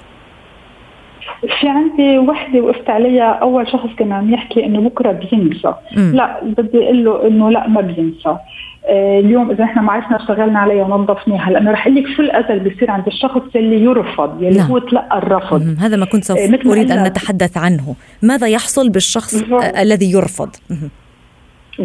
في 1.40 1.68
عندي 1.68 2.18
وحدة 2.18 2.60
وقفت 2.60 2.90
عليها. 2.90 3.32
أول 3.32 3.68
شخص 3.68 3.88
كان 3.98 4.12
عم 4.12 4.34
يحكي 4.34 4.66
إنه 4.66 4.80
بكرة 4.80 5.12
بينسى. 5.12 5.74
لا 5.96 6.44
بدي 6.44 6.78
أقول 6.78 7.04
له 7.04 7.26
إنه 7.26 7.50
لا 7.50 7.68
ما 7.68 7.80
بينسى. 7.80 8.28
آه، 8.28 8.40
اليوم 8.88 9.50
إذا 9.50 9.64
إحنا 9.64 9.82
ما 9.82 9.92
عرفنا 9.92 10.16
اشتغلنا 10.16 10.58
عليها 10.58 10.84
ونظفناها 10.84 11.50
لأنه 11.50 11.70
رح 11.70 11.86
أقول 11.86 11.96
لك 11.98 12.06
شو 12.16 12.22
الاذى 12.22 12.52
اللي 12.52 12.70
بيصير 12.70 12.90
عند 12.90 13.06
الشخص 13.06 13.42
اللي 13.56 13.84
يرفض 13.84 14.42
يلي 14.42 14.58
نعم. 14.58 14.70
هو 14.70 14.78
تلقى 14.78 15.18
الرفض. 15.18 15.76
هذا 15.80 15.96
ما 15.96 16.06
كنت 16.06 16.24
سوف 16.24 16.38
آه 16.38 16.72
أريد 16.72 16.90
أن 16.90 17.04
نتحدث 17.04 17.56
عنه. 17.56 17.94
ماذا 18.22 18.46
يحصل 18.46 18.90
بالشخص 18.90 19.42
آه 19.52 19.82
الذي 19.82 20.12
يرفض؟ 20.12 20.50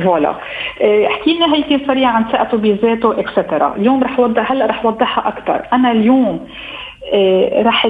فوالا. 0.03 0.29
آه، 0.81 1.07
احكي 1.07 1.33
لنا 1.33 1.55
هيك 1.55 1.87
سريع 1.87 2.09
عن 2.09 2.23
ثقته 2.31 2.57
بذاته 2.57 3.19
اكسترا 3.19 3.75
اليوم 3.75 4.03
رح 4.03 4.19
وضح 4.19 4.51
هلأ 4.51 4.65
رح 4.65 4.85
وضحها 4.85 5.27
أكثر 5.27 5.61
أنا 5.73 5.91
اليوم 5.91 6.39
آه، 7.13 7.61
رح 7.61 7.89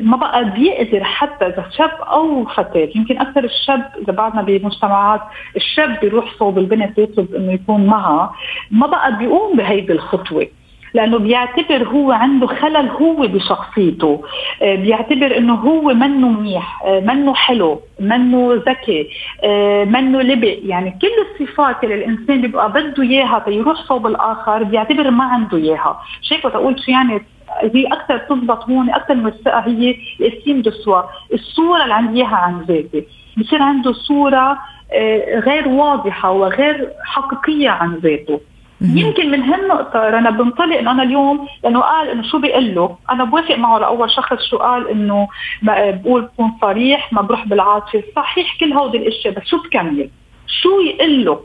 ما 0.00 0.16
بقى 0.16 0.50
بيقدر 0.50 1.04
حتى 1.04 1.46
إذا 1.46 1.66
شاب 1.78 1.90
أو 1.90 2.44
فتاه 2.44 2.88
يمكن 2.96 3.18
أكثر 3.18 3.44
الشاب 3.44 3.90
إذا 4.02 4.12
بعدنا 4.12 4.42
بمجتمعات 4.42 5.20
الشاب 5.56 6.00
بيروح 6.00 6.34
صوب 6.38 6.58
البنت 6.58 6.96
بيطلب 6.96 7.34
إنه 7.34 7.52
يكون 7.52 7.86
معها 7.86 8.34
ما 8.70 8.86
بقى 8.86 9.18
بيقوم 9.18 9.56
بهيدي 9.56 9.92
الخطوة 9.92 10.46
لأنه 10.94 11.18
بيعتبر 11.18 11.88
هو 11.88 12.12
عنده 12.12 12.46
خلل 12.46 12.88
هو 12.88 13.26
بشخصيته 13.26 14.22
آه، 14.62 14.74
بيعتبر 14.74 15.36
إنه 15.36 15.54
هو 15.54 15.94
منه 15.94 16.28
منيح 16.28 16.84
آه، 16.84 17.00
منه 17.00 17.34
حلو 17.34 17.80
منه 18.00 18.62
ذكي 18.68 19.08
آه، 19.44 19.84
منه 19.84 20.22
لبق 20.22 20.58
يعني 20.64 20.98
كل 21.02 21.42
الصفات 21.42 21.84
اللي 21.84 21.94
الإنسان 21.94 22.40
بيبقى 22.40 22.72
بده 22.72 23.02
إياها 23.02 23.38
تيروح 23.38 23.82
صوب 23.82 24.06
الآخر 24.06 24.62
بيعتبر 24.62 25.10
ما 25.10 25.24
عنده 25.24 25.58
إياها 25.58 26.00
شيك 26.22 26.46
بتقول 26.46 26.80
شو 26.80 26.90
يعني 26.90 27.22
هي 27.74 27.86
أكثر 27.86 28.18
تضبط 28.18 28.64
هون 28.70 28.90
أكثر 28.90 29.14
من 29.14 29.26
الثقه 29.26 29.60
هي 29.60 29.96
ال 30.20 30.26
estime 30.26 30.62
de 30.62 30.70
soi. 30.70 31.02
الصورة 31.32 31.82
اللي 31.82 31.94
عندي 31.94 32.18
إياها 32.20 32.36
عن 32.36 32.60
ذاتي 32.68 33.04
بصير 33.38 33.62
عنده 33.62 33.92
صورة 33.92 34.58
آه، 34.92 35.40
غير 35.40 35.68
واضحة 35.68 36.30
وغير 36.30 36.90
حقيقية 37.04 37.70
عن 37.70 37.94
ذاته 37.94 38.40
يمكن 38.80 39.30
من 39.30 39.42
هالنقطة 39.42 40.08
أنا 40.08 40.30
بنطلق 40.30 40.78
إنه 40.78 40.90
أنا 40.90 41.02
اليوم 41.02 41.48
لأنه 41.64 41.80
قال 41.80 42.08
إنه 42.08 42.22
شو 42.22 42.38
بيقول 42.38 42.74
له. 42.74 42.96
أنا 43.10 43.24
بوافق 43.24 43.58
معه 43.58 43.78
لأول 43.78 44.10
شخص 44.10 44.42
شو 44.50 44.56
قال 44.56 44.88
إنه 44.88 45.28
بقول 45.62 46.22
بكون 46.22 46.52
صريح 46.60 47.12
ما 47.12 47.22
بروح 47.22 47.48
بالعاطفة. 47.48 48.02
صحيح 48.16 48.56
كل 48.60 48.72
هودي 48.72 48.98
الأشياء 48.98 49.34
بس 49.34 49.42
شو 49.46 49.62
بكمل؟ 49.62 50.10
شو 50.46 50.80
يقول 50.80 51.24
له؟ 51.24 51.40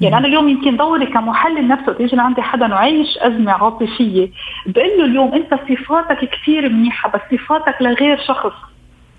يعني 0.00 0.16
أنا 0.18 0.26
اليوم 0.26 0.48
يمكن 0.48 0.76
دوري 0.76 1.06
كمحلل 1.06 1.68
نفسه 1.68 1.92
تيجي 1.92 2.16
لعندي 2.16 2.42
حدا 2.42 2.74
وعايش 2.74 3.18
أزمة 3.18 3.52
عاطفية 3.52 4.30
بقول 4.66 4.98
له 4.98 5.04
اليوم 5.04 5.34
أنت 5.34 5.54
صفاتك 5.54 6.30
كثير 6.30 6.68
منيحة 6.68 7.10
بس 7.10 7.38
صفاتك 7.38 7.82
لغير 7.82 8.18
شخص. 8.18 8.52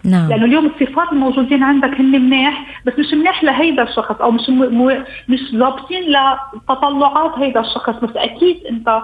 نعم. 0.04 0.30
لأنه 0.30 0.46
اليوم 0.46 0.66
الصفات 0.66 1.12
الموجودين 1.12 1.64
عندك 1.64 2.00
هن 2.00 2.12
منيح 2.12 2.82
بس 2.86 2.94
مش 3.00 3.14
منيح 3.14 3.44
لهيدا 3.44 3.84
الشخص 3.84 4.16
أو 4.22 4.32
مش 4.32 4.50
مو 4.50 5.04
مش 5.30 5.40
ظابطين 5.56 6.04
لتطلعات 6.04 7.32
هيدا 7.40 7.60
الشخص 7.60 7.96
بس 8.04 8.10
أكيد 8.16 8.58
أنت 8.70 9.02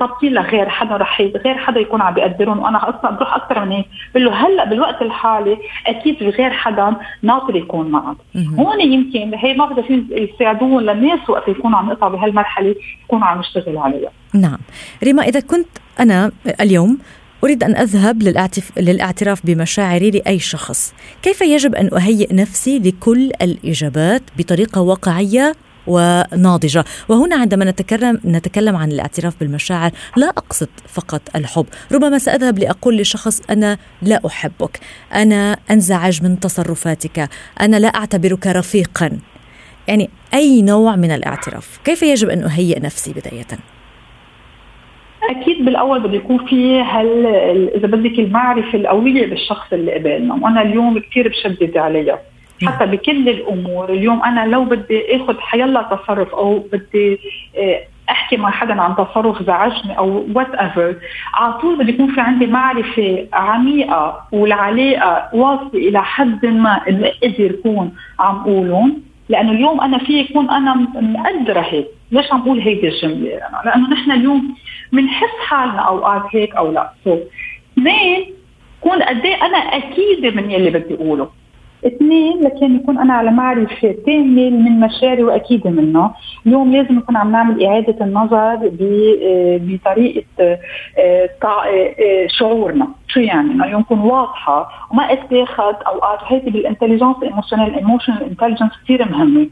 ظابطين 0.00 0.32
لغير 0.32 0.68
حدا 0.68 0.96
رح 0.96 1.20
غير 1.20 1.58
حدا 1.58 1.80
يكون 1.80 2.02
عم 2.02 2.14
بيقدرهم 2.14 2.58
وأنا 2.58 2.88
أصلا 2.88 3.10
بروح 3.10 3.34
أكثر 3.34 3.64
من 3.64 3.72
هيك 3.72 3.86
بقول 4.14 4.24
له 4.24 4.32
هلأ 4.32 4.64
بالوقت 4.64 5.02
الحالي 5.02 5.58
أكيد 5.86 6.16
في 6.16 6.30
غير 6.30 6.50
حدا 6.50 6.96
ناطر 7.22 7.56
يكون 7.56 7.90
معك. 7.90 8.16
هون 8.58 8.80
يمكن 8.80 9.34
هي 9.34 9.54
ما 9.54 9.66
بدها 9.66 9.84
يساعدون 10.10 10.82
للناس 10.82 11.30
وقت 11.30 11.48
يكونوا 11.48 11.78
عم 11.78 11.90
يقطعوا 11.90 12.12
بهالمرحلة 12.12 12.74
يكونوا 13.04 13.26
عم 13.26 13.40
يشتغلوا 13.40 13.80
عليها. 13.80 14.10
نعم. 14.34 14.58
ريما 15.04 15.22
إذا 15.22 15.40
كنت 15.40 15.68
أنا 16.00 16.32
اليوم 16.60 16.98
أريد 17.44 17.64
أن 17.64 17.76
أذهب 17.76 18.22
للاعتراف 18.76 19.46
بمشاعري 19.46 20.10
لأي 20.10 20.38
شخص. 20.38 20.92
كيف 21.22 21.40
يجب 21.40 21.74
أن 21.74 21.94
أهيئ 21.94 22.34
نفسي 22.34 22.78
لكل 22.78 23.30
الإجابات 23.42 24.22
بطريقة 24.38 24.80
واقعية 24.80 25.54
وناضجة؟ 25.86 26.84
وهنا 27.08 27.36
عندما 27.36 27.64
نتكلم 27.64 28.20
نتكلم 28.24 28.76
عن 28.76 28.92
الاعتراف 28.92 29.34
بالمشاعر 29.40 29.90
لا 30.16 30.28
أقصد 30.28 30.68
فقط 30.88 31.22
الحب. 31.36 31.66
ربما 31.92 32.18
سأذهب 32.18 32.58
لأقول 32.58 32.96
لشخص 32.96 33.40
أنا 33.50 33.78
لا 34.02 34.20
أحبك. 34.26 34.80
أنا 35.14 35.58
أنزعج 35.70 36.22
من 36.22 36.40
تصرفاتك. 36.40 37.28
أنا 37.60 37.76
لا 37.76 37.88
أعتبرك 37.88 38.46
رفيقا. 38.46 39.18
يعني 39.88 40.10
أي 40.34 40.62
نوع 40.62 40.96
من 40.96 41.10
الاعتراف. 41.10 41.80
كيف 41.84 42.02
يجب 42.02 42.28
أن 42.28 42.42
أهيئ 42.44 42.80
نفسي 42.80 43.12
بدايةً؟ 43.12 43.75
أكيد 45.30 45.64
بالأول 45.64 46.00
بده 46.00 46.16
يكون 46.16 46.46
في 46.46 46.80
هل 46.80 47.26
إذا 47.74 47.86
بدك 47.86 48.18
المعرفة 48.18 48.78
القوية 48.78 49.26
بالشخص 49.26 49.72
اللي 49.72 49.94
قبالنا 49.94 50.34
وأنا 50.34 50.62
اليوم 50.62 50.98
كثير 50.98 51.28
بشدد 51.28 51.76
عليها. 51.76 52.18
حتى 52.66 52.86
بكل 52.86 53.28
الأمور 53.28 53.90
اليوم 53.92 54.22
أنا 54.22 54.46
لو 54.46 54.64
بدي 54.64 55.16
آخذ 55.16 55.38
حيلا 55.40 55.82
تصرف 55.82 56.34
أو 56.34 56.58
بدي 56.72 57.18
آه، 57.58 57.80
أحكي 58.10 58.36
مع 58.36 58.50
حدا 58.50 58.82
عن 58.82 58.94
تصرف 58.96 59.42
زعجني 59.42 59.98
أو 59.98 60.26
وات 60.34 60.54
ايفر 60.54 60.94
على 61.34 61.52
طول 61.52 61.76
بده 61.78 61.88
يكون 61.88 62.14
في 62.14 62.20
عندي 62.20 62.46
معرفة 62.46 63.26
عميقة 63.32 64.26
والعلاقة 64.32 65.36
واصلة 65.36 65.70
إلى 65.74 66.02
حد 66.02 66.46
ما 66.46 66.80
اللي 66.88 67.12
قدر 67.22 67.44
يكون 67.44 67.92
عم 68.20 68.44
قولهم. 68.44 69.02
لأنه 69.28 69.52
اليوم 69.52 69.80
أنا 69.80 69.98
في 69.98 70.20
يكون 70.20 70.50
أنا 70.50 70.74
مقدرة 70.94 71.60
هيك. 71.60 71.86
ليش 72.12 72.32
عم 72.32 72.42
بقول 72.42 72.60
هيدي 72.60 72.88
الجملة؟ 72.88 73.40
لأنه 73.64 73.90
نحن 73.90 74.10
اليوم 74.10 74.54
بنحس 74.92 75.36
حالنا 75.46 75.80
اوقات 75.80 76.22
هيك 76.32 76.56
أو 76.56 76.72
لا. 76.72 76.90
so 77.04 77.18
اثنين 77.78 78.34
كون 78.80 79.02
قد 79.02 79.24
إيه 79.24 79.34
أنا 79.46 79.56
أكيدة 79.58 80.30
من 80.30 80.50
يلي 80.50 80.70
بدي 80.70 80.94
أقوله. 80.94 81.30
اثنين 81.86 82.40
لكن 82.40 82.76
يكون 82.76 82.98
أنا 82.98 83.14
على 83.14 83.30
معرفة 83.30 83.94
تامه 84.06 84.50
من 84.50 84.80
مشاعري 84.80 85.22
واكيده 85.22 85.70
منه، 85.70 86.10
اليوم 86.46 86.72
لازم 86.72 86.94
نكون 86.94 87.16
عم 87.16 87.32
نعمل 87.32 87.64
إعادة 87.64 88.04
النظر 88.04 88.58
بطريقة 89.60 90.24
آه، 90.40 90.58
آه، 91.44 92.26
شعورنا، 92.28 92.88
شو 93.08 93.20
يعني؟ 93.20 93.50
إنه 93.52 93.64
اليوم 93.64 93.80
نكون 93.80 93.98
واضحة 93.98 94.88
وما 94.90 95.12
اتاخذ 95.12 95.74
أوقات. 95.86 96.22
وهيدي 96.22 96.50
بال 96.50 96.59
intelligence 96.59 97.16
émotionnelle 97.22 97.74
emotional 97.74 98.22
intelligence 98.22 98.70
كثير 98.84 99.08
مهمة. 99.08 99.46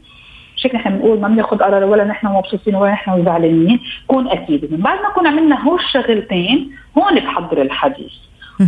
مش 0.57 0.65
نحن 0.65 0.89
بنقول 0.89 1.19
ما 1.19 1.27
بناخذ 1.27 1.57
قرار 1.57 1.83
ولا 1.83 2.03
نحن 2.03 2.27
مبسوطين 2.27 2.75
ولا 2.75 2.91
نحن 2.91 3.25
زعلانين. 3.25 3.79
كون 4.07 4.27
أكيد 4.27 4.71
من 4.71 4.77
بعد 4.77 4.99
ما 5.01 5.09
نكون 5.09 5.27
عملنا 5.27 5.63
هول 5.63 5.79
الشغلتين 5.79 6.71
هون 6.97 7.15
بحضر 7.15 7.61
الحديث. 7.61 8.13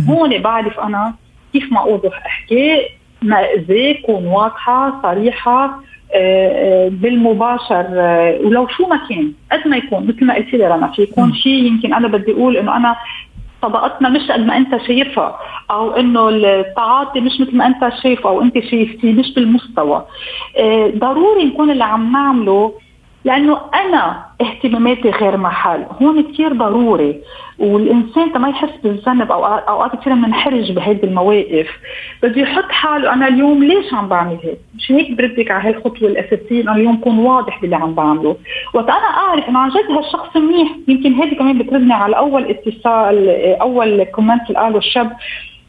هون 0.08 0.38
بعرف 0.38 0.80
أنا 0.80 1.14
كيف 1.52 1.72
ما 1.72 1.80
أوضح 1.80 2.26
أحكي 2.26 2.97
ما 3.22 3.44
اذا 3.44 3.92
كون 4.06 4.26
واضحه 4.26 5.02
صريحة 5.02 5.80
آه، 6.14 6.86
آه، 6.86 6.88
بالمباشر 6.88 7.86
آه، 7.92 8.38
ولو 8.44 8.68
شو 8.68 8.86
ما 8.86 9.00
كان 9.08 9.32
قد 9.52 9.68
ما 9.68 9.76
يكون 9.76 10.06
مثل 10.06 10.24
ما 10.24 10.34
قلت 10.34 10.54
لي 10.54 10.66
رنا 10.66 10.86
في 10.86 11.02
يكون 11.02 11.34
شيء 11.34 11.64
يمكن 11.64 11.94
أنا 11.94 12.08
بدي 12.08 12.32
أقول 12.32 12.56
إنه 12.56 12.76
أنا 12.76 12.96
طبقتنا 13.62 14.08
مش 14.08 14.30
قد 14.30 14.40
ما 14.40 14.56
أنت 14.56 14.76
شايفها 14.86 15.38
أو 15.70 15.90
إنه 15.90 16.28
التعاطي 16.28 17.20
مش 17.20 17.40
مثل 17.40 17.56
ما 17.56 17.66
أنت 17.66 17.92
شايفه 18.02 18.28
أو 18.30 18.42
أنت 18.42 18.58
شايفتيه 18.58 19.12
مش 19.12 19.34
بالمستوى. 19.34 20.06
ضروري 20.96 21.44
نكون 21.44 21.70
اللي 21.70 21.84
عم 21.84 22.12
نعمله 22.12 22.72
لأنه 23.28 23.60
أنا 23.74 24.24
اهتماماتي 24.40 25.10
غير 25.10 25.36
محل. 25.36 25.84
هون 26.02 26.22
كثير 26.22 26.52
ضروري 26.52 27.20
والإنسان 27.58 28.40
ما 28.40 28.48
يحس 28.48 28.70
بالذنب 28.82 29.32
أو 29.32 29.44
أوقات 29.44 29.96
كثير 29.96 30.14
بننحرج 30.14 30.72
بهيدي 30.72 31.06
المواقف. 31.06 31.68
بده 32.22 32.40
يحط 32.42 32.70
حاله 32.70 33.12
أنا 33.12 33.28
اليوم 33.28 33.64
ليش 33.64 33.94
عم 33.94 34.08
بعمل 34.08 34.38
هيك؟ 34.42 34.58
مش 34.76 34.92
هيك 34.92 35.10
بردك 35.12 35.50
على 35.50 35.68
هالخطوة 35.68 36.08
الأساسية 36.08 36.62
إنه 36.62 36.72
اليوم 36.72 36.96
كون 36.96 37.18
واضح 37.18 37.60
باللي 37.60 37.76
عم 37.76 37.94
بعمله. 37.94 38.36
وقت 38.74 38.88
أنا 38.88 39.08
أعرف 39.22 39.48
إنه 39.48 39.58
عن 39.58 39.68
جد 39.68 39.90
هالشخص 39.90 40.36
منيح. 40.36 40.68
يمكن 40.88 41.14
هذه 41.14 41.34
كمان 41.34 41.58
بتردني 41.58 41.94
على 41.94 42.16
أول 42.16 42.44
اتصال 42.44 43.28
أول 43.60 44.04
كومنت 44.04 44.42
اللي 44.48 44.58
قاله 44.58 44.78
الشاب 44.78 45.12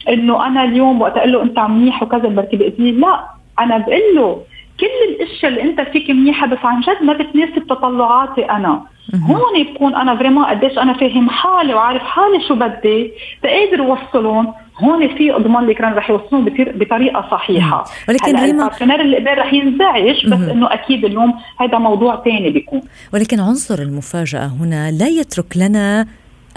إنه 0.10 0.48
أنا 0.48 0.64
اليوم 0.64 1.02
وقت 1.02 1.18
أقول 1.18 1.32
له 1.32 1.44
أنت 1.44 1.60
منيح 1.60 2.04
وكذا 2.04 2.28
بركي 2.30 2.58
بقول 2.58 3.02
لا 3.02 3.20
أنا 3.60 3.78
بقول 3.78 4.02
له 4.16 4.42
كل 4.80 5.14
الاشياء 5.14 5.52
اللي 5.52 5.62
انت 5.62 5.82
فيك 5.82 6.10
منيحة 6.10 6.48
بس 6.48 6.58
عن 6.64 6.82
جد 6.82 7.04
ما 7.04 7.14
بتناسب 7.14 7.68
تطلعاتي 7.68 8.42
أنا. 8.42 8.82
هون 9.16 9.64
بكون 9.64 9.96
أنا 9.96 10.16
vraiment 10.16 10.46
قديش 10.46 10.78
أنا 10.78 10.94
فاهم 10.94 11.30
حالي 11.30 11.74
وعارف 11.74 12.02
حالي 12.02 12.48
شو 12.48 12.56
بدي 12.56 13.12
تقدر 13.44 13.84
أوصلهم. 13.84 14.54
هون 14.84 15.08
في 15.18 15.36
اضمن 15.36 15.68
لك 15.68 15.82
رح 15.82 16.10
يوصلون 16.10 16.46
بطريقة 16.58 17.28
صحيحة. 17.32 17.84
ولكن 18.10 18.36
ريما 18.36 18.64
ال 18.64 18.68
partner 18.68 19.02
اللي 19.02 19.18
قبل 19.18 19.38
رح 19.38 19.54
ينزعج 19.54 20.26
بس 20.26 20.50
إنه 20.50 20.74
أكيد 20.74 21.06
اليوم 21.06 21.34
هذا 21.60 21.78
موضوع 21.78 22.24
ثاني 22.24 22.50
بيكون. 22.50 22.82
ولكن 23.14 23.40
عنصر 23.40 23.80
المفاجأة 23.80 24.48
هنا 24.48 24.92
لا 24.92 25.08
يترك 25.08 25.58
لنا 25.58 26.08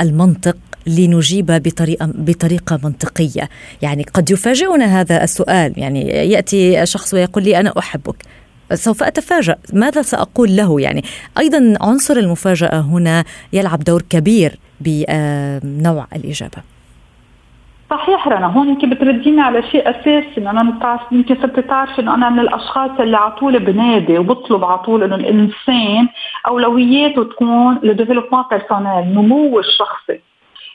المنطق 0.01 0.57
لنجيب 0.87 1.47
بطريقه 1.47 2.12
بطريقة 2.14 2.81
منطقية، 2.85 3.49
يعني 3.83 4.07
قد 4.14 4.31
يفاجئنا 4.31 5.01
هذا 5.01 5.25
السؤال، 5.25 5.73
يعني 5.77 6.01
يأتي 6.09 6.87
شخص 6.87 7.14
ويقول 7.14 7.45
لي 7.45 7.61
أنا 7.61 7.73
أحبك، 7.79 8.16
سوف 8.75 9.03
أتفاجأ. 9.03 9.57
ماذا 9.73 10.03
سأقول 10.03 10.57
له؟ 10.57 10.81
يعني 10.81 11.05
أيضا 11.38 11.75
عنصر 11.81 12.16
المفاجأة 12.16 12.81
هنا 12.81 13.25
يلعب 13.53 13.79
دور 13.85 14.03
كبير 14.11 14.59
بنوع 14.81 16.07
الإجابة. 16.16 16.62
صحيح 17.90 18.29
رنا 18.29 18.47
هون 18.47 18.68
يمكن 18.68 18.90
بترديني 18.90 19.40
على 19.40 19.62
شيء 19.62 19.90
أساسي 19.90 20.35
انه 20.38 20.51
أنا 20.51 20.71
بتعرف 20.71 21.01
يمكن 21.12 21.37
صرت 21.42 21.61
تعرف 21.61 22.01
انه 22.01 22.14
أنا 22.14 22.31
من 22.31 22.40
الأشخاص 22.40 22.90
اللي 23.01 23.16
على 23.16 23.33
طول 23.33 23.59
بنادي 23.59 24.18
وبطلب 24.18 24.64
على 24.64 24.79
طول 24.79 25.03
إنه 25.03 25.14
الإنسان 25.14 26.09
أولوياته 26.47 27.25
تكون 27.25 27.79
le 27.83 27.91
développement 27.91 28.45
personnel 28.51 29.14
نمو 29.14 29.59
الشخصي. 29.59 30.21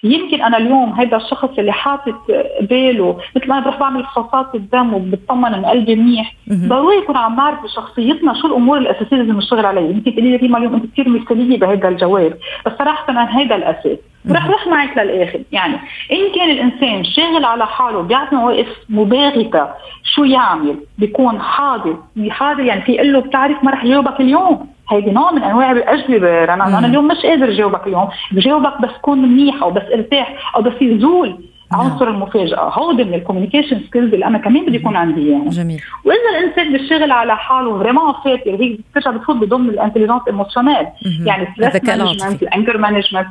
يمكن 0.04 0.42
أنا 0.42 0.58
اليوم 0.58 0.94
هذا 0.94 1.18
الشخص 1.18 1.50
اللي 1.60 1.72
حاطط 1.72 2.16
باله 2.62 3.18
مثل 3.36 3.48
ما 3.48 3.58
أنا 3.58 3.64
بروح 3.64 3.80
بعمل 3.80 4.04
فحوصات 4.04 4.56
الدم 4.56 4.94
وبطمن 4.94 5.54
ان 5.54 5.66
قلبي 5.66 5.96
منيح 5.96 6.34
ضروري 6.54 6.98
يكون 6.98 7.18
عم 7.18 7.36
نعرف 7.36 7.64
بشخصيتنا 7.64 8.34
شو 8.42 8.48
الأمور 8.48 8.78
الأساسية 8.78 9.12
اللي 9.12 9.24
لازم 9.24 9.38
نشتغل 9.38 9.66
عليها. 9.66 9.90
يمكن 9.90 10.12
تقولي 10.14 10.30
لي 10.30 10.36
ريما 10.36 10.58
اليوم 10.58 10.74
أنت 10.74 10.86
كثير 10.86 11.10
مثاليه 11.10 11.60
بهذا 11.60 11.88
الجواب 11.88 12.38
بس 12.66 12.72
صراحة 12.80 13.10
أنا 13.10 13.24
هذا 13.24 13.56
الأساس. 13.56 13.98
رح 14.32 14.50
رح 14.50 14.68
معك 14.68 14.98
للآخر. 14.98 15.40
يعني 15.52 15.74
إن 16.12 16.36
كان 16.36 16.50
الإنسان 16.50 17.04
شاغل 17.04 17.46
على 17.46 17.68
حاله 17.68 18.02
بيعطي 18.02 18.36
مواقف 18.36 18.68
مباغتة 18.90 19.68
شو 20.04 20.24
يعمل 20.24 20.76
بيكون 20.98 21.42
حاضر. 21.42 21.98
حاضر 22.30 22.64
يعني 22.64 22.82
في 22.82 22.92
يقول 22.92 23.14
له 23.14 23.20
بتعرف 23.20 23.64
ما 23.64 23.72
رح 23.72 23.86
جاوبك 23.86 24.20
اليوم. 24.22 24.77
هيدي 24.92 25.12
نوع 25.12 25.32
من 25.32 25.44
أنواع 25.44 25.72
الأجوبة 25.72 26.44
أنا 26.44 26.78
أنا 26.78 26.88
اليوم 26.88 27.08
مش 27.08 27.26
قادر 27.26 27.50
جاوبك 27.52 27.88
اليوم. 27.88 28.10
بجاوبك 28.32 28.82
بس 28.82 28.92
كون 29.02 29.22
منيحه 29.22 29.66
وبس 29.68 29.84
ارتاح 29.94 30.56
أو 30.56 30.62
بس 30.62 30.82
يزول 30.82 31.38
عنصر 31.72 32.08
المفاجأة. 32.08 32.70
هودي 32.70 33.04
من 33.04 33.14
ال 33.14 33.18
communication 33.18 33.80
skills 33.88 34.14
اللي 34.14 34.26
أنا 34.26 34.38
كمان 34.38 34.66
بدي 34.66 34.76
يكون 34.76 34.96
عندي 34.96 35.30
يعني. 35.30 35.50
جميل. 35.50 35.82
وإذا 36.06 36.40
الإنسان 36.40 36.74
بيشتغل 36.74 37.12
على 37.12 37.38
حاله 37.38 37.80
vraiment 37.80 38.14
فاتر 38.24 38.56
هيك 38.56 38.80
بترجع 38.92 39.12
بتفوت 39.12 39.36
بضمن 39.36 39.70
ال 39.70 39.74
intelligence 39.74 40.22
émotionnelle 40.28 40.88
يعني 41.26 41.48
stress 41.54 41.98
management 41.98 42.44
ال 42.44 42.49
anger 42.49 42.78
management 42.78 43.28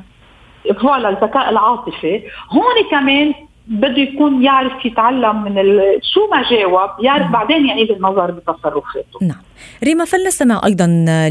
voilà 0.81 1.09
الذكاء 1.09 1.51
العاطفي. 1.51 2.23
هون 2.51 2.91
كمان 2.91 3.35
بده 3.67 3.99
يكون 3.99 4.43
يعرف 4.43 4.87
يتعلم 4.87 5.45
من 5.45 5.55
شو 6.03 6.21
ما 6.33 6.51
جاوب 6.51 6.91
يعرف 7.01 7.31
بعدين 7.31 7.67
يعيد 7.67 7.91
النظر 7.91 8.31
بتصرفاته 8.31 9.19
نعم. 9.23 9.43
ريما 9.85 10.05
فلنستمع 10.05 10.61
أيضا 10.65 10.87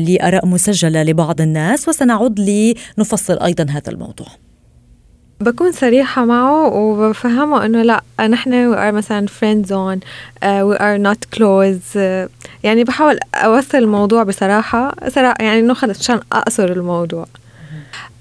لآراء 0.07 0.45
مسجلة 0.45 1.03
لبعض 1.03 1.41
الناس 1.41 1.89
وسنعود 1.89 2.39
لنفصل 2.39 3.39
أيضا 3.39 3.63
هذا 3.63 3.91
الموضوع. 3.91 4.27
بكون 5.41 5.71
صريحة 5.71 6.25
معه 6.25 6.73
وبفهمه 6.73 7.65
إنه 7.65 7.81
لا 7.81 8.01
نحن 8.27 8.73
we 8.73 8.77
are 8.77 8.95
مثلا 8.95 9.27
friend 9.27 9.65
zone 9.67 9.99
uh, 9.99 10.63
we 10.63 10.77
are 10.77 10.97
not 10.97 11.37
close 11.37 11.95
uh, 11.95 12.29
يعني 12.63 12.83
بحاول 12.83 13.19
أوصل 13.35 13.77
الموضوع 13.77 14.23
بصراحة 14.23 14.95
صراحة 15.09 15.35
يعني 15.39 15.59
إنه 15.59 15.73
خلص 15.73 15.99
مشان 15.99 16.19
أقصر 16.31 16.65
الموضوع. 16.65 17.25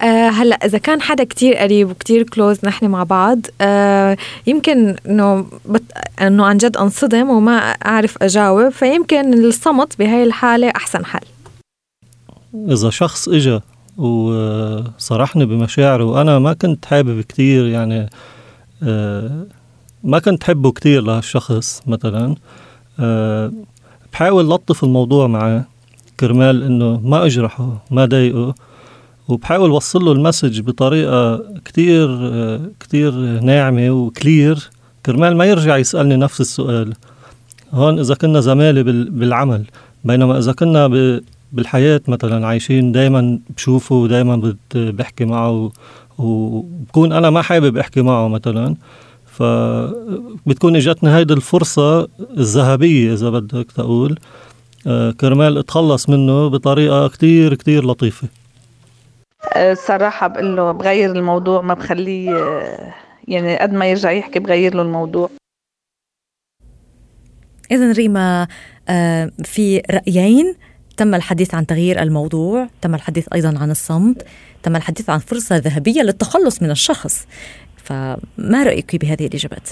آه 0.01 0.29
هلا 0.29 0.55
إذا 0.55 0.77
كان 0.77 1.01
حدا 1.01 1.23
كتير 1.23 1.55
قريب 1.55 1.89
وكتير 1.89 2.23
كلوز 2.23 2.59
نحن 2.63 2.85
مع 2.87 3.03
بعض 3.03 3.39
آه 3.61 4.17
يمكن 4.47 4.95
إنه 5.05 5.45
بت... 5.65 5.83
إنه 6.21 6.45
عن 6.45 6.57
جد 6.57 6.77
أنصدم 6.77 7.29
وما 7.29 7.57
أعرف 7.59 8.17
أجاوب 8.21 8.69
فيمكن 8.69 9.33
الصمت 9.33 9.99
بهاي 9.99 10.23
الحالة 10.23 10.69
أحسن 10.75 11.05
حل. 11.05 11.19
إذا 12.55 12.89
شخص 12.89 13.29
إجا 13.29 13.61
وصرحني 13.97 15.45
بمشاعره 15.45 16.03
وأنا 16.03 16.39
ما 16.39 16.53
كنت 16.53 16.85
حابب 16.85 17.21
كتير 17.21 17.65
يعني 17.67 18.09
آه 18.83 19.45
ما 20.03 20.19
كنت 20.19 20.43
حبه 20.43 20.71
كتير 20.71 21.01
لهالشخص 21.01 21.81
مثلا. 21.87 22.35
آه 22.99 23.51
بحاول 24.13 24.49
لطف 24.49 24.83
الموضوع 24.83 25.27
معه 25.27 25.65
كرمال 26.19 26.63
إنه 26.63 26.99
ما 27.03 27.25
أجرحه 27.25 27.83
ما 27.91 28.05
ضايقه. 28.05 28.55
وبحاول 29.27 29.71
وصل 29.71 30.05
له 30.05 30.11
المسج 30.11 30.61
بطريقة 30.61 31.43
كتير 31.65 32.07
كتير 32.79 33.11
ناعمة 33.41 33.89
وكلير 33.89 34.69
كرمال 35.05 35.37
ما 35.37 35.45
يرجع 35.45 35.77
يسألني 35.77 36.15
نفس 36.15 36.41
السؤال. 36.41 36.93
هون 37.73 37.99
إذا 37.99 38.15
كنا 38.15 38.39
زمالة 38.39 38.81
بالعمل 39.09 39.63
بينما 40.03 40.37
إذا 40.37 40.51
كنا 40.51 40.87
بالحياة 41.51 42.01
مثلا 42.07 42.47
عايشين 42.47 42.91
دايما 42.91 43.39
بشوفه 43.57 43.95
ودايما 43.95 44.55
بحكي 44.75 45.25
معه 45.25 45.71
وبكون 46.17 47.11
أنا 47.11 47.29
ما 47.29 47.41
حابب 47.41 47.77
أحكي 47.77 48.01
معه 48.01 48.27
مثلا. 48.27 48.75
فبتكون 49.25 50.75
إجتني 50.75 51.09
هيدي 51.09 51.33
الفرصة 51.33 52.07
الذهبية 52.37 53.13
إذا 53.13 53.29
بدك 53.29 53.71
تقول. 53.71 54.19
آه، 54.87 55.11
كرمال 55.11 55.57
أتخلص 55.57 56.09
منه 56.09 56.47
بطريقة 56.47 57.07
كتير 57.07 57.53
كتير 57.53 57.85
لطيفة. 57.85 58.27
الصراحة 59.55 60.27
بقول 60.27 60.55
له 60.55 60.71
بغير 60.71 61.11
الموضوع 61.11 61.61
ما 61.61 61.73
بخليه 61.73 62.31
يعني 63.27 63.57
قد 63.57 63.73
ما 63.73 63.85
يرجع 63.85 64.11
يحكي 64.11 64.39
بغير 64.39 64.75
له 64.75 64.81
الموضوع 64.81 65.29
إذا 67.71 67.91
ريما 67.91 68.47
آه، 68.89 69.31
في 69.43 69.81
رأيين 69.91 70.55
تم 70.97 71.15
الحديث 71.15 71.55
عن 71.55 71.65
تغيير 71.65 72.01
الموضوع 72.01 72.67
تم 72.81 72.95
الحديث 72.95 73.27
أيضا 73.33 73.59
عن 73.59 73.71
الصمت 73.71 74.25
تم 74.63 74.75
الحديث 74.75 75.09
عن 75.09 75.19
فرصة 75.19 75.57
ذهبية 75.57 76.01
للتخلص 76.01 76.61
من 76.61 76.71
الشخص 76.71 77.27
فما 77.77 78.63
رأيك 78.63 78.95
بهذه 78.95 79.27
الإجابات؟ 79.27 79.69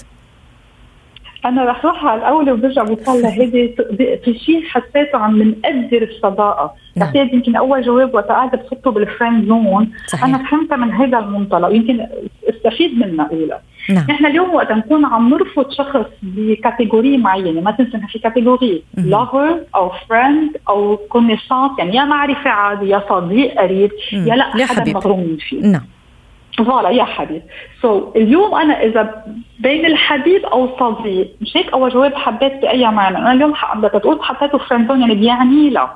أنا 1.44 1.64
رح 1.64 1.84
روح 1.84 2.04
على 2.04 2.18
الأول 2.18 2.50
وبرجع 2.50 2.82
بوصل 2.82 3.22
لهيدي 3.22 3.74
في 4.24 4.38
شيء 4.38 4.62
حسيته 4.62 5.18
عم 5.18 5.38
بنقدر 5.38 6.02
الصداقة. 6.02 6.74
نعم. 6.96 7.12
يمكن 7.14 7.56
أول 7.56 7.82
جواب 7.82 8.14
وقت 8.14 8.28
قاعدة 8.28 8.58
بحطه 8.58 8.90
بال 8.90 9.04
friend 9.04 9.44
zone 9.48 9.90
أنا 10.24 10.38
فهمتها 10.38 10.76
من 10.76 10.92
هذا 10.92 11.18
المنطلق. 11.18 11.68
يمكن 11.68 12.06
استفيد 12.48 12.98
منها 12.98 13.28
اولى 13.32 13.58
نعم. 13.90 14.04
نحن 14.08 14.26
اليوم 14.26 14.54
وقت 14.54 14.72
نكون 14.72 15.04
عم 15.04 15.28
نرفض 15.28 15.70
شخص 15.70 16.06
ب 16.22 16.32
category 16.32 17.16
معينة 17.16 17.60
ما 17.60 17.70
تنسى 17.70 17.98
في 18.08 18.18
category 18.18 18.82
lover 18.94 19.60
أو 19.74 19.90
friend 20.08 20.56
أو 20.68 20.96
connaissance 20.96 21.70
يعني 21.78 21.96
يا 21.96 22.04
معرفة 22.04 22.50
عادي 22.50 22.88
يا 22.88 23.02
صديق 23.08 23.60
قريب 23.60 23.90
يا 24.12 24.34
لا 24.34 24.66
حدا 24.66 24.92
مغرومين 24.92 25.36
فيه. 25.36 25.60
نعم. 25.60 25.82
voilà 26.58 26.90
يا 26.90 27.04
حبيب 27.04 27.42
so 27.82 28.00
so, 28.00 28.16
اليوم 28.16 28.54
أنا 28.54 28.82
إذا 28.82 29.24
بين 29.58 29.86
الحبيب 29.86 30.44
أو 30.44 30.68
صديق 30.80 31.28
مش 31.40 31.56
هيك؟ 31.56 31.72
أول 31.72 31.90
جواب 31.90 32.14
حبيت 32.14 32.52
بأي 32.62 32.86
معنى؟ 32.90 33.18
أنا 33.18 33.32
اليوم 33.32 33.54
بدك 33.74 33.92
تقول 33.92 34.22
حطيته 34.22 34.58
friend 34.58 34.83
zone 34.83 35.00
يعني 35.00 35.14
بيعني 35.14 35.70
لا. 35.70 35.90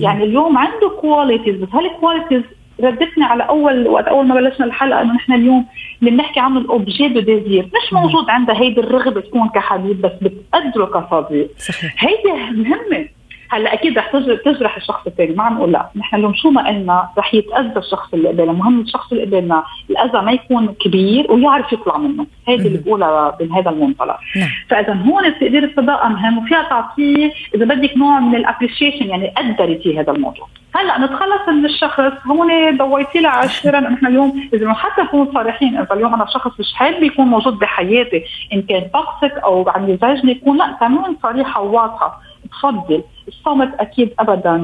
يعني 0.00 0.24
اليوم 0.24 0.58
عنده 0.58 0.88
qualities 1.00 1.56
بس 1.56 1.68
هال 1.72 1.85
qualities 1.85 2.42
ردتني 2.82 3.24
على 3.24 3.42
أول 3.42 3.88
وقت 3.88 4.04
أول 4.08 4.26
ما 4.26 4.34
بلشنا 4.34 4.66
الحلقة 4.66 5.02
إنه 5.02 5.14
نحن 5.14 5.32
اليوم 5.32 5.66
اللي 6.00 6.10
بنحكي 6.10 6.40
عنه 6.40 6.58
ال 6.60 6.68
objet 6.68 7.08
de 7.08 7.20
désir 7.20 7.64
مش 7.64 7.92
موجود 7.92 8.30
عندها 8.30 8.60
هيدي 8.60 8.80
الرغبة 8.80 9.20
تكون 9.20 9.48
كحبيب 9.48 10.00
بس 10.00 10.12
بتقدره 10.22 10.84
كصديق. 10.86 11.50
هيدي 11.98 12.52
مهمة. 12.62 13.08
هلا 13.54 13.74
أكيد 13.74 13.98
رح 13.98 14.10
تجرح 14.44 14.76
الشخص 14.76 15.06
الثاني 15.06 15.34
ما 15.34 15.42
عم 15.44 15.54
نقول 15.54 15.72
لا. 15.72 15.88
نحن 15.96 16.16
اليوم 16.16 16.34
شو 16.34 16.50
ما 16.50 16.68
قلنا 16.68 17.08
رح 17.18 17.34
يتأذى 17.34 17.78
الشخص 17.78 18.14
اللي 18.14 18.28
قبالنا 18.28 18.52
مهم 18.52 18.80
الشخص 18.80 19.12
اللي 19.12 19.24
قبالنا 19.24 19.64
الأذى 19.90 20.20
ما 20.20 20.32
يكون 20.32 20.74
كبير 20.80 21.32
ويعرف 21.32 21.72
يطلع 21.72 21.96
منه. 21.98 22.26
هيدي 22.48 22.68
اللي 22.68 22.78
بقولها 22.78 23.36
من 23.40 23.52
هذا 23.52 23.70
المنطلق. 23.70 24.16
نعم. 24.36 24.48
فإذا 24.70 24.94
هون 24.94 25.34
تقدير 25.40 25.64
الصداقه 25.64 26.08
مهم 26.08 26.38
وفيها 26.38 26.62
تعطيه 26.62 27.32
إذا 27.54 27.64
بدك 27.64 27.96
نوع 27.96 28.20
من 28.20 28.34
ال 28.34 28.40
appreciation 28.40 29.08
يعني 29.08 29.28
قدرتي 29.28 30.00
هذا 30.00 30.12
الموضوع. 30.12 30.46
هلأ 30.74 30.98
نتخلص 30.98 31.48
من 31.48 31.64
الشخص 31.64 32.26
هون 32.26 32.76
ضويتي 32.76 33.20
لها 33.20 33.30
عشرا 33.30 33.80
نحن 33.80 34.06
اليوم 34.06 34.48
إذا 34.54 34.72
حتى 34.72 35.02
نكون 35.02 35.32
صريحين 35.34 35.76
إذا 35.76 35.94
اليوم 35.94 36.14
أنا 36.14 36.26
شخص 36.26 36.60
مش 36.60 36.74
حابب 36.74 37.02
يكون 37.02 37.26
موجود 37.26 37.58
بحياتي 37.58 38.24
إن 38.52 38.62
كان 38.62 38.90
toxic 38.90 39.38
أو 39.44 39.68
عم 39.68 39.90
يزعجني 39.90 40.32
يكون 40.32 40.58
لأ 40.58 40.76
كمان 40.80 41.16
صريحة 41.22 41.60
وواضحة. 41.60 42.20
بفضل 42.44 43.02
الصمت 43.28 43.74
أكيد 43.80 44.14
ابدا 44.18 44.56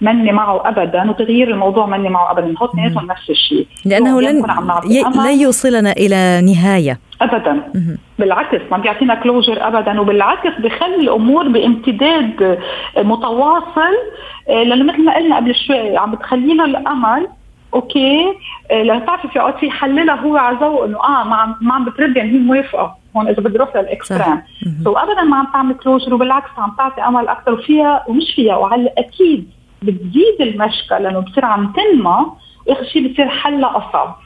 مني 0.00 0.32
معه 0.32 0.68
ابدا 0.68 1.10
وتغيير 1.10 1.50
الموضوع 1.50 1.86
مني 1.86 2.08
معه 2.08 2.30
ابدا. 2.30 2.54
هو 2.62 2.66
اثنيناتهم 2.66 3.06
نفس 3.06 3.30
الشيء. 3.30 3.66
لأنه 3.84 4.20
لن 4.20 4.44
ي... 4.90 5.02
لن 5.02 5.40
يوصلنا 5.40 5.92
إلى 5.92 6.40
نهاية. 6.40 6.98
ابدا. 7.22 7.62
بالعكس 8.18 8.60
ما 8.70 8.78
بيعطينا 8.78 9.14
closure 9.14 9.66
ابدا 9.68 10.00
وبالعكس 10.00 10.60
بخلي 10.60 10.96
الأمور 10.96 11.48
بامتداد 11.48 12.58
متواصل 12.96 13.94
آه، 14.48 14.62
لأنه 14.62 14.84
مثل 14.84 15.04
ما 15.04 15.16
قلنا 15.16 15.36
قبل 15.36 15.54
شوي 15.54 15.96
عم 15.96 16.14
بتخلي 16.14 16.54
له 16.54 16.64
الأمل 16.64 17.28
okay 17.74 18.24
آه، 18.70 18.82
لو 18.82 18.98
بتعرفي 18.98 19.28
في 19.28 19.40
أوقات 19.40 19.62
يحللها 19.62 20.14
هو 20.14 20.36
على 20.36 20.56
ذوق 20.60 20.84
إنه 20.84 20.98
آه 20.98 21.24
ما 21.24 21.36
عم 21.36 21.54
ما 21.60 21.74
عم 21.74 21.84
بترد 21.84 22.16
يعني 22.16 22.30
هي 22.30 22.38
موافقه 22.38 22.99
هون 23.16 23.28
إذا 23.28 23.42
بدي 23.42 23.56
أروح 23.56 23.76
لل 23.76 23.89
extreme. 23.89 24.42
so 24.84 24.92
ابدا 24.92 25.22
ما 25.22 25.36
عم 25.36 25.46
تعمل 25.52 25.74
closure 25.74 26.14
وبالعكس 26.14 26.50
عم 26.58 26.74
تعطي 26.78 27.00
أمل 27.00 27.28
أكثر 27.28 27.52
وفيها 27.52 28.04
ومش 28.08 28.24
فيها 28.36 28.56
وعلى 28.56 28.92
أكيد 28.98 29.50
بتزيد 29.82 30.40
المشكلة 30.40 30.98
لأنه 30.98 31.20
بتصير 31.20 31.44
عم 31.44 31.72
تنمى 31.72 32.26
وآخر 32.66 32.84
شيء 32.84 33.12
بصير 33.12 33.28
حلها 33.28 33.76
أصعب. 33.76 34.16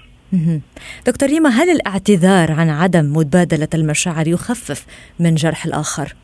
دكتور 1.07 1.29
ريما 1.29 1.49
هل 1.49 1.70
الاعتذار 1.70 2.53
عن 2.53 2.70
عدم 2.70 3.12
متبادله 3.16 3.68
المشاعر 3.75 4.29
يخفف 4.29 4.87
من 5.20 5.35
جرح 5.35 5.64
الآخر؟ 5.64 6.14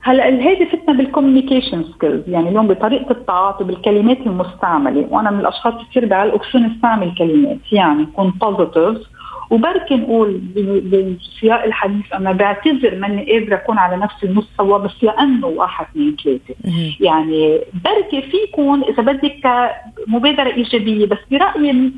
هلأ 0.00 0.24
هيدي 0.24 0.66
فتنا 0.66 0.94
بال 0.94 1.06
communication 1.06 1.84
skills 1.84 2.28
يعني 2.28 2.48
اليوم 2.48 2.68
بطريقة 2.68 3.10
التعاطي 3.12 3.64
بالكلمات 3.64 4.18
المستعملة 4.26 5.06
وأنا 5.10 5.30
من 5.30 5.40
الأشخاص 5.40 5.74
كثير 5.90 6.06
بعلقوا 6.06 6.50
شو 6.52 6.58
نستعمل 6.58 7.14
كلمات 7.18 7.58
يعني 7.72 8.02
نكون 8.02 8.30
positive 8.30 9.06
وبركي 9.50 9.94
نقول 9.94 10.40
بسياق 10.84 11.64
الحديث 11.64 12.12
أنا 12.14 12.32
بعتذر 12.32 12.94
ماني 12.94 13.32
قادرة 13.32 13.54
أكون 13.54 13.78
على 13.78 13.96
نفس 13.96 14.24
المستوى 14.24 14.82
بس 14.82 15.04
لأنه 15.04 15.46
واحد 15.46 15.86
اثنين 15.90 16.16
ثلاثة. 16.24 16.54
يعني 17.00 17.60
بركي 17.84 18.22
في 18.22 18.36
يكون 18.48 18.82
إذا 18.84 19.02
بدك 19.02 19.70
مبادرة 20.06 20.54
إيجابية 20.54 21.06
بس 21.06 21.18
برأيي 21.30 21.92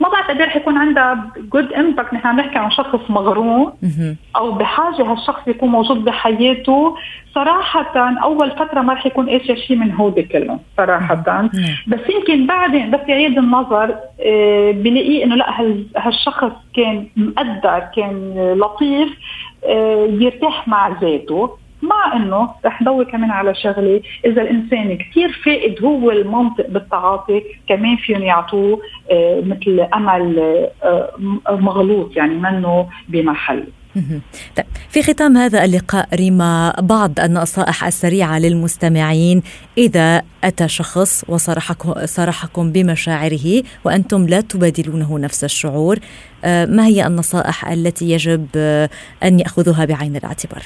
ما 0.00 0.08
بعتقد 0.08 0.42
رح 0.42 0.56
يكون 0.56 0.76
عندها 0.76 1.30
good 1.52 1.72
impact 1.72 2.14
نحن 2.14 2.26
عم 2.26 2.40
نحكي 2.40 2.58
عن 2.58 2.70
شخص 2.70 3.00
مغروم. 3.10 3.72
أو 4.36 4.52
بحاجة 4.52 5.02
هالشخص 5.02 5.48
يكون 5.48 5.68
موجود 5.68 6.04
بحياته. 6.04 6.96
صراحة 7.34 7.94
أول 8.22 8.50
فترة 8.50 8.80
ما 8.80 8.92
رح 8.92 9.06
يكون 9.06 9.26
إيش 9.28 9.46
شيء 9.66 9.76
من 9.76 9.92
هودي 9.92 10.22
كله 10.22 10.58
صراحة. 10.76 11.14
بس 11.86 12.00
يمكن 12.10 12.46
بعدين 12.46 12.90
بس 12.90 13.00
يعيد 13.08 13.38
النظر 13.38 13.94
آه، 14.26 14.70
بلاقيه 14.70 15.24
إنه 15.24 15.34
لا 15.34 15.60
هالشخص 15.96 16.52
كان 16.76 17.06
مقدر 17.16 17.82
كان 17.96 18.34
لطيف 18.58 19.08
آه، 19.64 20.08
يرتاح 20.20 20.68
مع 20.68 20.88
ذاته. 20.88 21.56
مع 21.82 22.16
إنه 22.16 22.50
رح 22.64 22.82
ضوي 22.82 23.04
كمان 23.04 23.30
على 23.30 23.54
شغلة. 23.54 24.00
إذا 24.24 24.42
الإنسان 24.42 24.98
كثير 24.98 25.40
فائد 25.44 25.84
هو 25.84 26.10
المنطق 26.10 26.66
بالتعاطي 26.68 27.42
كمان 27.68 27.96
فيهم 27.96 28.22
يعطوه 28.22 28.80
آه، 29.10 29.40
مثل 29.40 29.88
أمل 29.94 30.38
آه، 30.82 31.10
مغلوط 31.50 32.16
يعني 32.16 32.34
منه 32.34 32.88
بمحل. 33.08 33.64
طيب 34.56 34.66
في 34.88 35.02
ختام 35.02 35.36
هذا 35.36 35.64
اللقاء 35.64 36.08
ريما 36.14 36.74
بعض 36.80 37.20
النصائح 37.20 37.84
السريعة 37.84 38.38
للمستمعين. 38.38 39.42
إذا 39.78 40.22
أتى 40.44 40.68
شخص 40.68 41.24
وصرحكم 41.28 41.94
صرحكم 42.06 42.72
بمشاعره 42.72 43.62
وأنتم 43.84 44.26
لا 44.26 44.40
تبادلونه 44.40 45.18
نفس 45.18 45.44
الشعور 45.44 45.98
آه، 46.44 46.66
ما 46.66 46.86
هي 46.86 47.06
النصائح 47.06 47.68
التي 47.68 48.10
يجب 48.10 48.46
أن 49.22 49.40
يأخذوها 49.40 49.84
بعين 49.84 50.16
الاعتبار؟ 50.16 50.62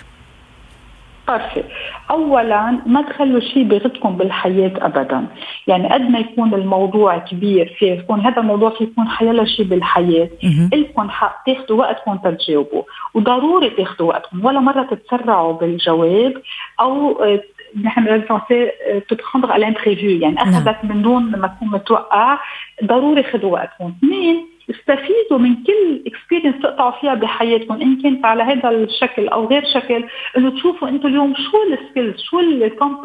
طرفي. 1.26 1.64
اولا 2.10 2.78
ما 2.86 3.02
تخلوا 3.02 3.40
شيء 3.40 3.62
بيغتكم 3.62 4.16
بالحياة 4.16 4.72
ابدا. 4.76 5.26
يعني 5.66 5.88
قد 5.88 6.10
ما 6.10 6.18
يكون 6.18 6.54
الموضوع 6.54 7.18
كبير 7.18 7.76
في 7.78 7.86
يكون 7.86 8.20
هذا 8.20 8.40
الموضوع 8.40 8.70
في 8.70 8.84
يكون 8.84 9.08
حيلا 9.08 9.44
شيء 9.44 9.66
بالحياة. 9.66 10.28
لكم 10.74 11.10
حق 11.10 11.44
تاخذوا 11.46 11.78
وقتكم 11.78 12.16
تجاوبوا 12.16 12.82
وضروري 13.14 13.70
تاخذوا 13.70 14.08
وقتكم. 14.08 14.44
ولا 14.44 14.60
مرة 14.60 14.82
تتسرعوا 14.82 15.52
بالجواب 15.52 16.42
أو 16.80 17.22
آه، 17.22 17.40
نحن 17.82 18.04
بالفرنسي 18.04 18.70
تتخندر 19.08 19.52
على 19.52 19.74
يعني 20.22 20.34
نعم. 20.34 20.48
أخذت 20.48 20.84
من 20.84 21.02
دون 21.02 21.22
ما 21.22 21.48
تكون 21.48 21.68
متوقع. 21.68 22.38
ضروري 22.84 23.22
خذوا 23.22 23.52
وقتكم. 23.52 23.94
اثنين 23.98 24.53
استفيدوا 24.70 25.38
من 25.38 25.54
كل 25.54 26.02
اكسبيرينس 26.06 26.62
تقطعوا 26.62 27.00
فيها 27.00 27.14
بحياتكم 27.14 27.74
إن 27.74 28.02
كانت 28.02 28.24
على 28.24 28.42
هذا 28.42 28.70
الشكل 28.70 29.28
أو 29.28 29.46
غير 29.46 29.64
شكل 29.74 30.04
إنه 30.36 30.50
تشوفوا 30.50 30.88
أنتم 30.88 31.08
اليوم 31.08 31.34
شو 31.34 31.72
ال 31.72 31.79
skills 31.79 32.20
شو 32.20 32.40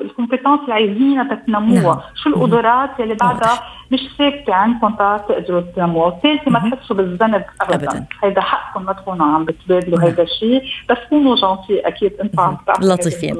ال 0.01 0.07
competence 0.07 0.59
اللي 0.61 0.73
عايزينها 0.73 1.35
تتنموها 1.35 1.83
نعم. 1.83 1.99
شو 2.15 2.29
القدرات 2.29 2.99
اللي 2.99 3.15
بعدها 3.15 3.59
مش 3.91 3.99
ثابته 4.17 4.53
عندكم 4.53 4.95
تقدروا 5.29 5.61
تنموها 5.75 6.05
والثالثه 6.05 6.51
ما 6.51 6.69
تحسوا 6.69 6.95
بالذنب 6.95 7.43
ابدا. 7.61 8.05
هذا 8.23 8.41
حقكم 8.41 8.85
ما 8.85 8.93
تكونوا 8.93 9.25
عم 9.25 9.45
بتبادلوا 9.45 9.99
هذا 9.99 10.23
الشيء. 10.23 10.61
بس 10.89 10.97
كونوا 11.09 11.35
gentils 11.35 11.87
أكيد 11.87 12.13
أنتم 12.21 12.39
عم 12.41 12.57
لطيفين. 12.81 13.37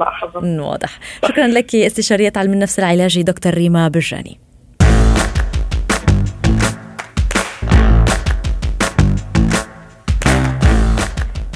واضح. 0.60 0.98
شكرا 1.28 1.46
لك 1.46 1.74
استشارية 1.74 2.32
علم 2.36 2.52
النفس 2.52 2.78
العلاجي 2.78 3.22
دكتور 3.22 3.54
ريما 3.54 3.88
برجاني. 3.88 4.49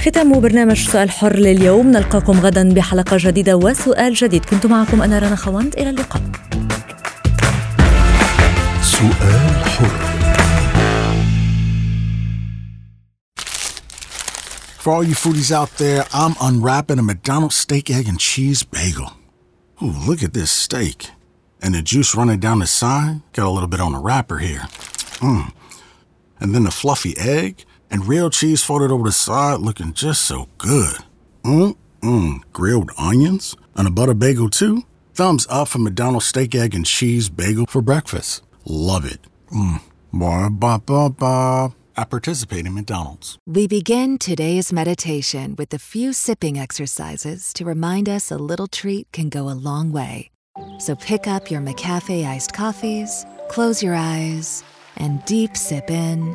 ختام 0.04 0.40
برنامج 0.40 0.88
سؤال 0.88 1.10
حر 1.10 1.36
لليوم 1.36 1.90
نلقاكم 1.90 2.40
غدا 2.40 2.74
بحلقة 2.74 3.16
جديدة 3.20 3.56
وسؤال 3.56 4.14
جديد 4.14 4.44
كنت 4.44 4.66
معكم 4.66 5.02
أنا 5.02 5.18
رنا 5.18 5.36
خوانت 5.36 5.74
إلى 5.74 5.90
اللقاء 5.90 6.22
سؤال 8.82 9.64
حر 9.64 10.14
For 14.78 14.92
all 14.92 15.04
you 15.04 15.14
foodies 15.14 15.50
out 15.50 15.70
there, 15.78 16.04
I'm 16.12 16.34
unwrapping 16.48 16.98
a 16.98 17.02
McDonald's 17.02 17.56
steak, 17.56 17.90
egg, 17.90 18.06
and 18.06 18.18
cheese 18.20 18.62
bagel. 18.62 19.10
Ooh, 19.82 19.94
look 20.08 20.22
at 20.22 20.34
this 20.34 20.50
steak. 20.50 20.98
And 21.62 21.74
the 21.74 21.80
juice 21.80 22.14
running 22.14 22.40
down 22.46 22.58
the 22.58 22.66
side. 22.66 23.16
Got 23.32 23.46
a 23.46 23.54
little 23.56 23.72
bit 23.74 23.80
on 23.80 23.92
the 23.92 24.02
wrapper 24.06 24.38
here. 24.48 24.64
Mmm. 25.28 25.46
And 26.40 26.54
then 26.54 26.64
the 26.64 26.74
fluffy 26.80 27.14
egg 27.16 27.64
and 27.90 28.06
real 28.06 28.30
cheese 28.30 28.62
folded 28.62 28.90
over 28.90 29.04
the 29.04 29.12
side 29.12 29.60
looking 29.60 29.92
just 29.92 30.22
so 30.22 30.48
good. 30.58 30.98
Mmm, 31.44 32.40
grilled 32.52 32.90
onions 32.98 33.56
and 33.74 33.88
a 33.88 33.90
butter 33.90 34.14
bagel 34.14 34.50
too. 34.50 34.82
Thumbs 35.14 35.46
up 35.48 35.68
for 35.68 35.78
McDonald's 35.78 36.26
steak, 36.26 36.54
egg, 36.54 36.74
and 36.74 36.84
cheese 36.84 37.28
bagel 37.28 37.66
for 37.66 37.80
breakfast. 37.82 38.42
Love 38.64 39.04
it. 39.04 39.20
Mmm. 39.52 39.80
Ba 40.12 40.50
ba 40.50 40.80
ba 40.84 41.10
ba. 41.10 41.74
I 41.96 42.04
participate 42.04 42.66
in 42.66 42.74
McDonald's. 42.74 43.38
We 43.46 43.68
begin 43.68 44.18
today's 44.18 44.72
meditation 44.72 45.54
with 45.56 45.72
a 45.72 45.78
few 45.78 46.12
sipping 46.12 46.58
exercises 46.58 47.52
to 47.52 47.64
remind 47.64 48.08
us 48.08 48.32
a 48.32 48.36
little 48.36 48.66
treat 48.66 49.10
can 49.12 49.28
go 49.28 49.48
a 49.48 49.54
long 49.54 49.92
way. 49.92 50.30
So 50.78 50.96
pick 50.96 51.26
up 51.26 51.50
your 51.50 51.60
McCafe 51.60 52.26
iced 52.26 52.52
coffees, 52.52 53.24
close 53.48 53.82
your 53.82 53.94
eyes, 53.94 54.64
and 54.96 55.24
deep 55.24 55.56
sip 55.56 55.90
in 55.90 56.34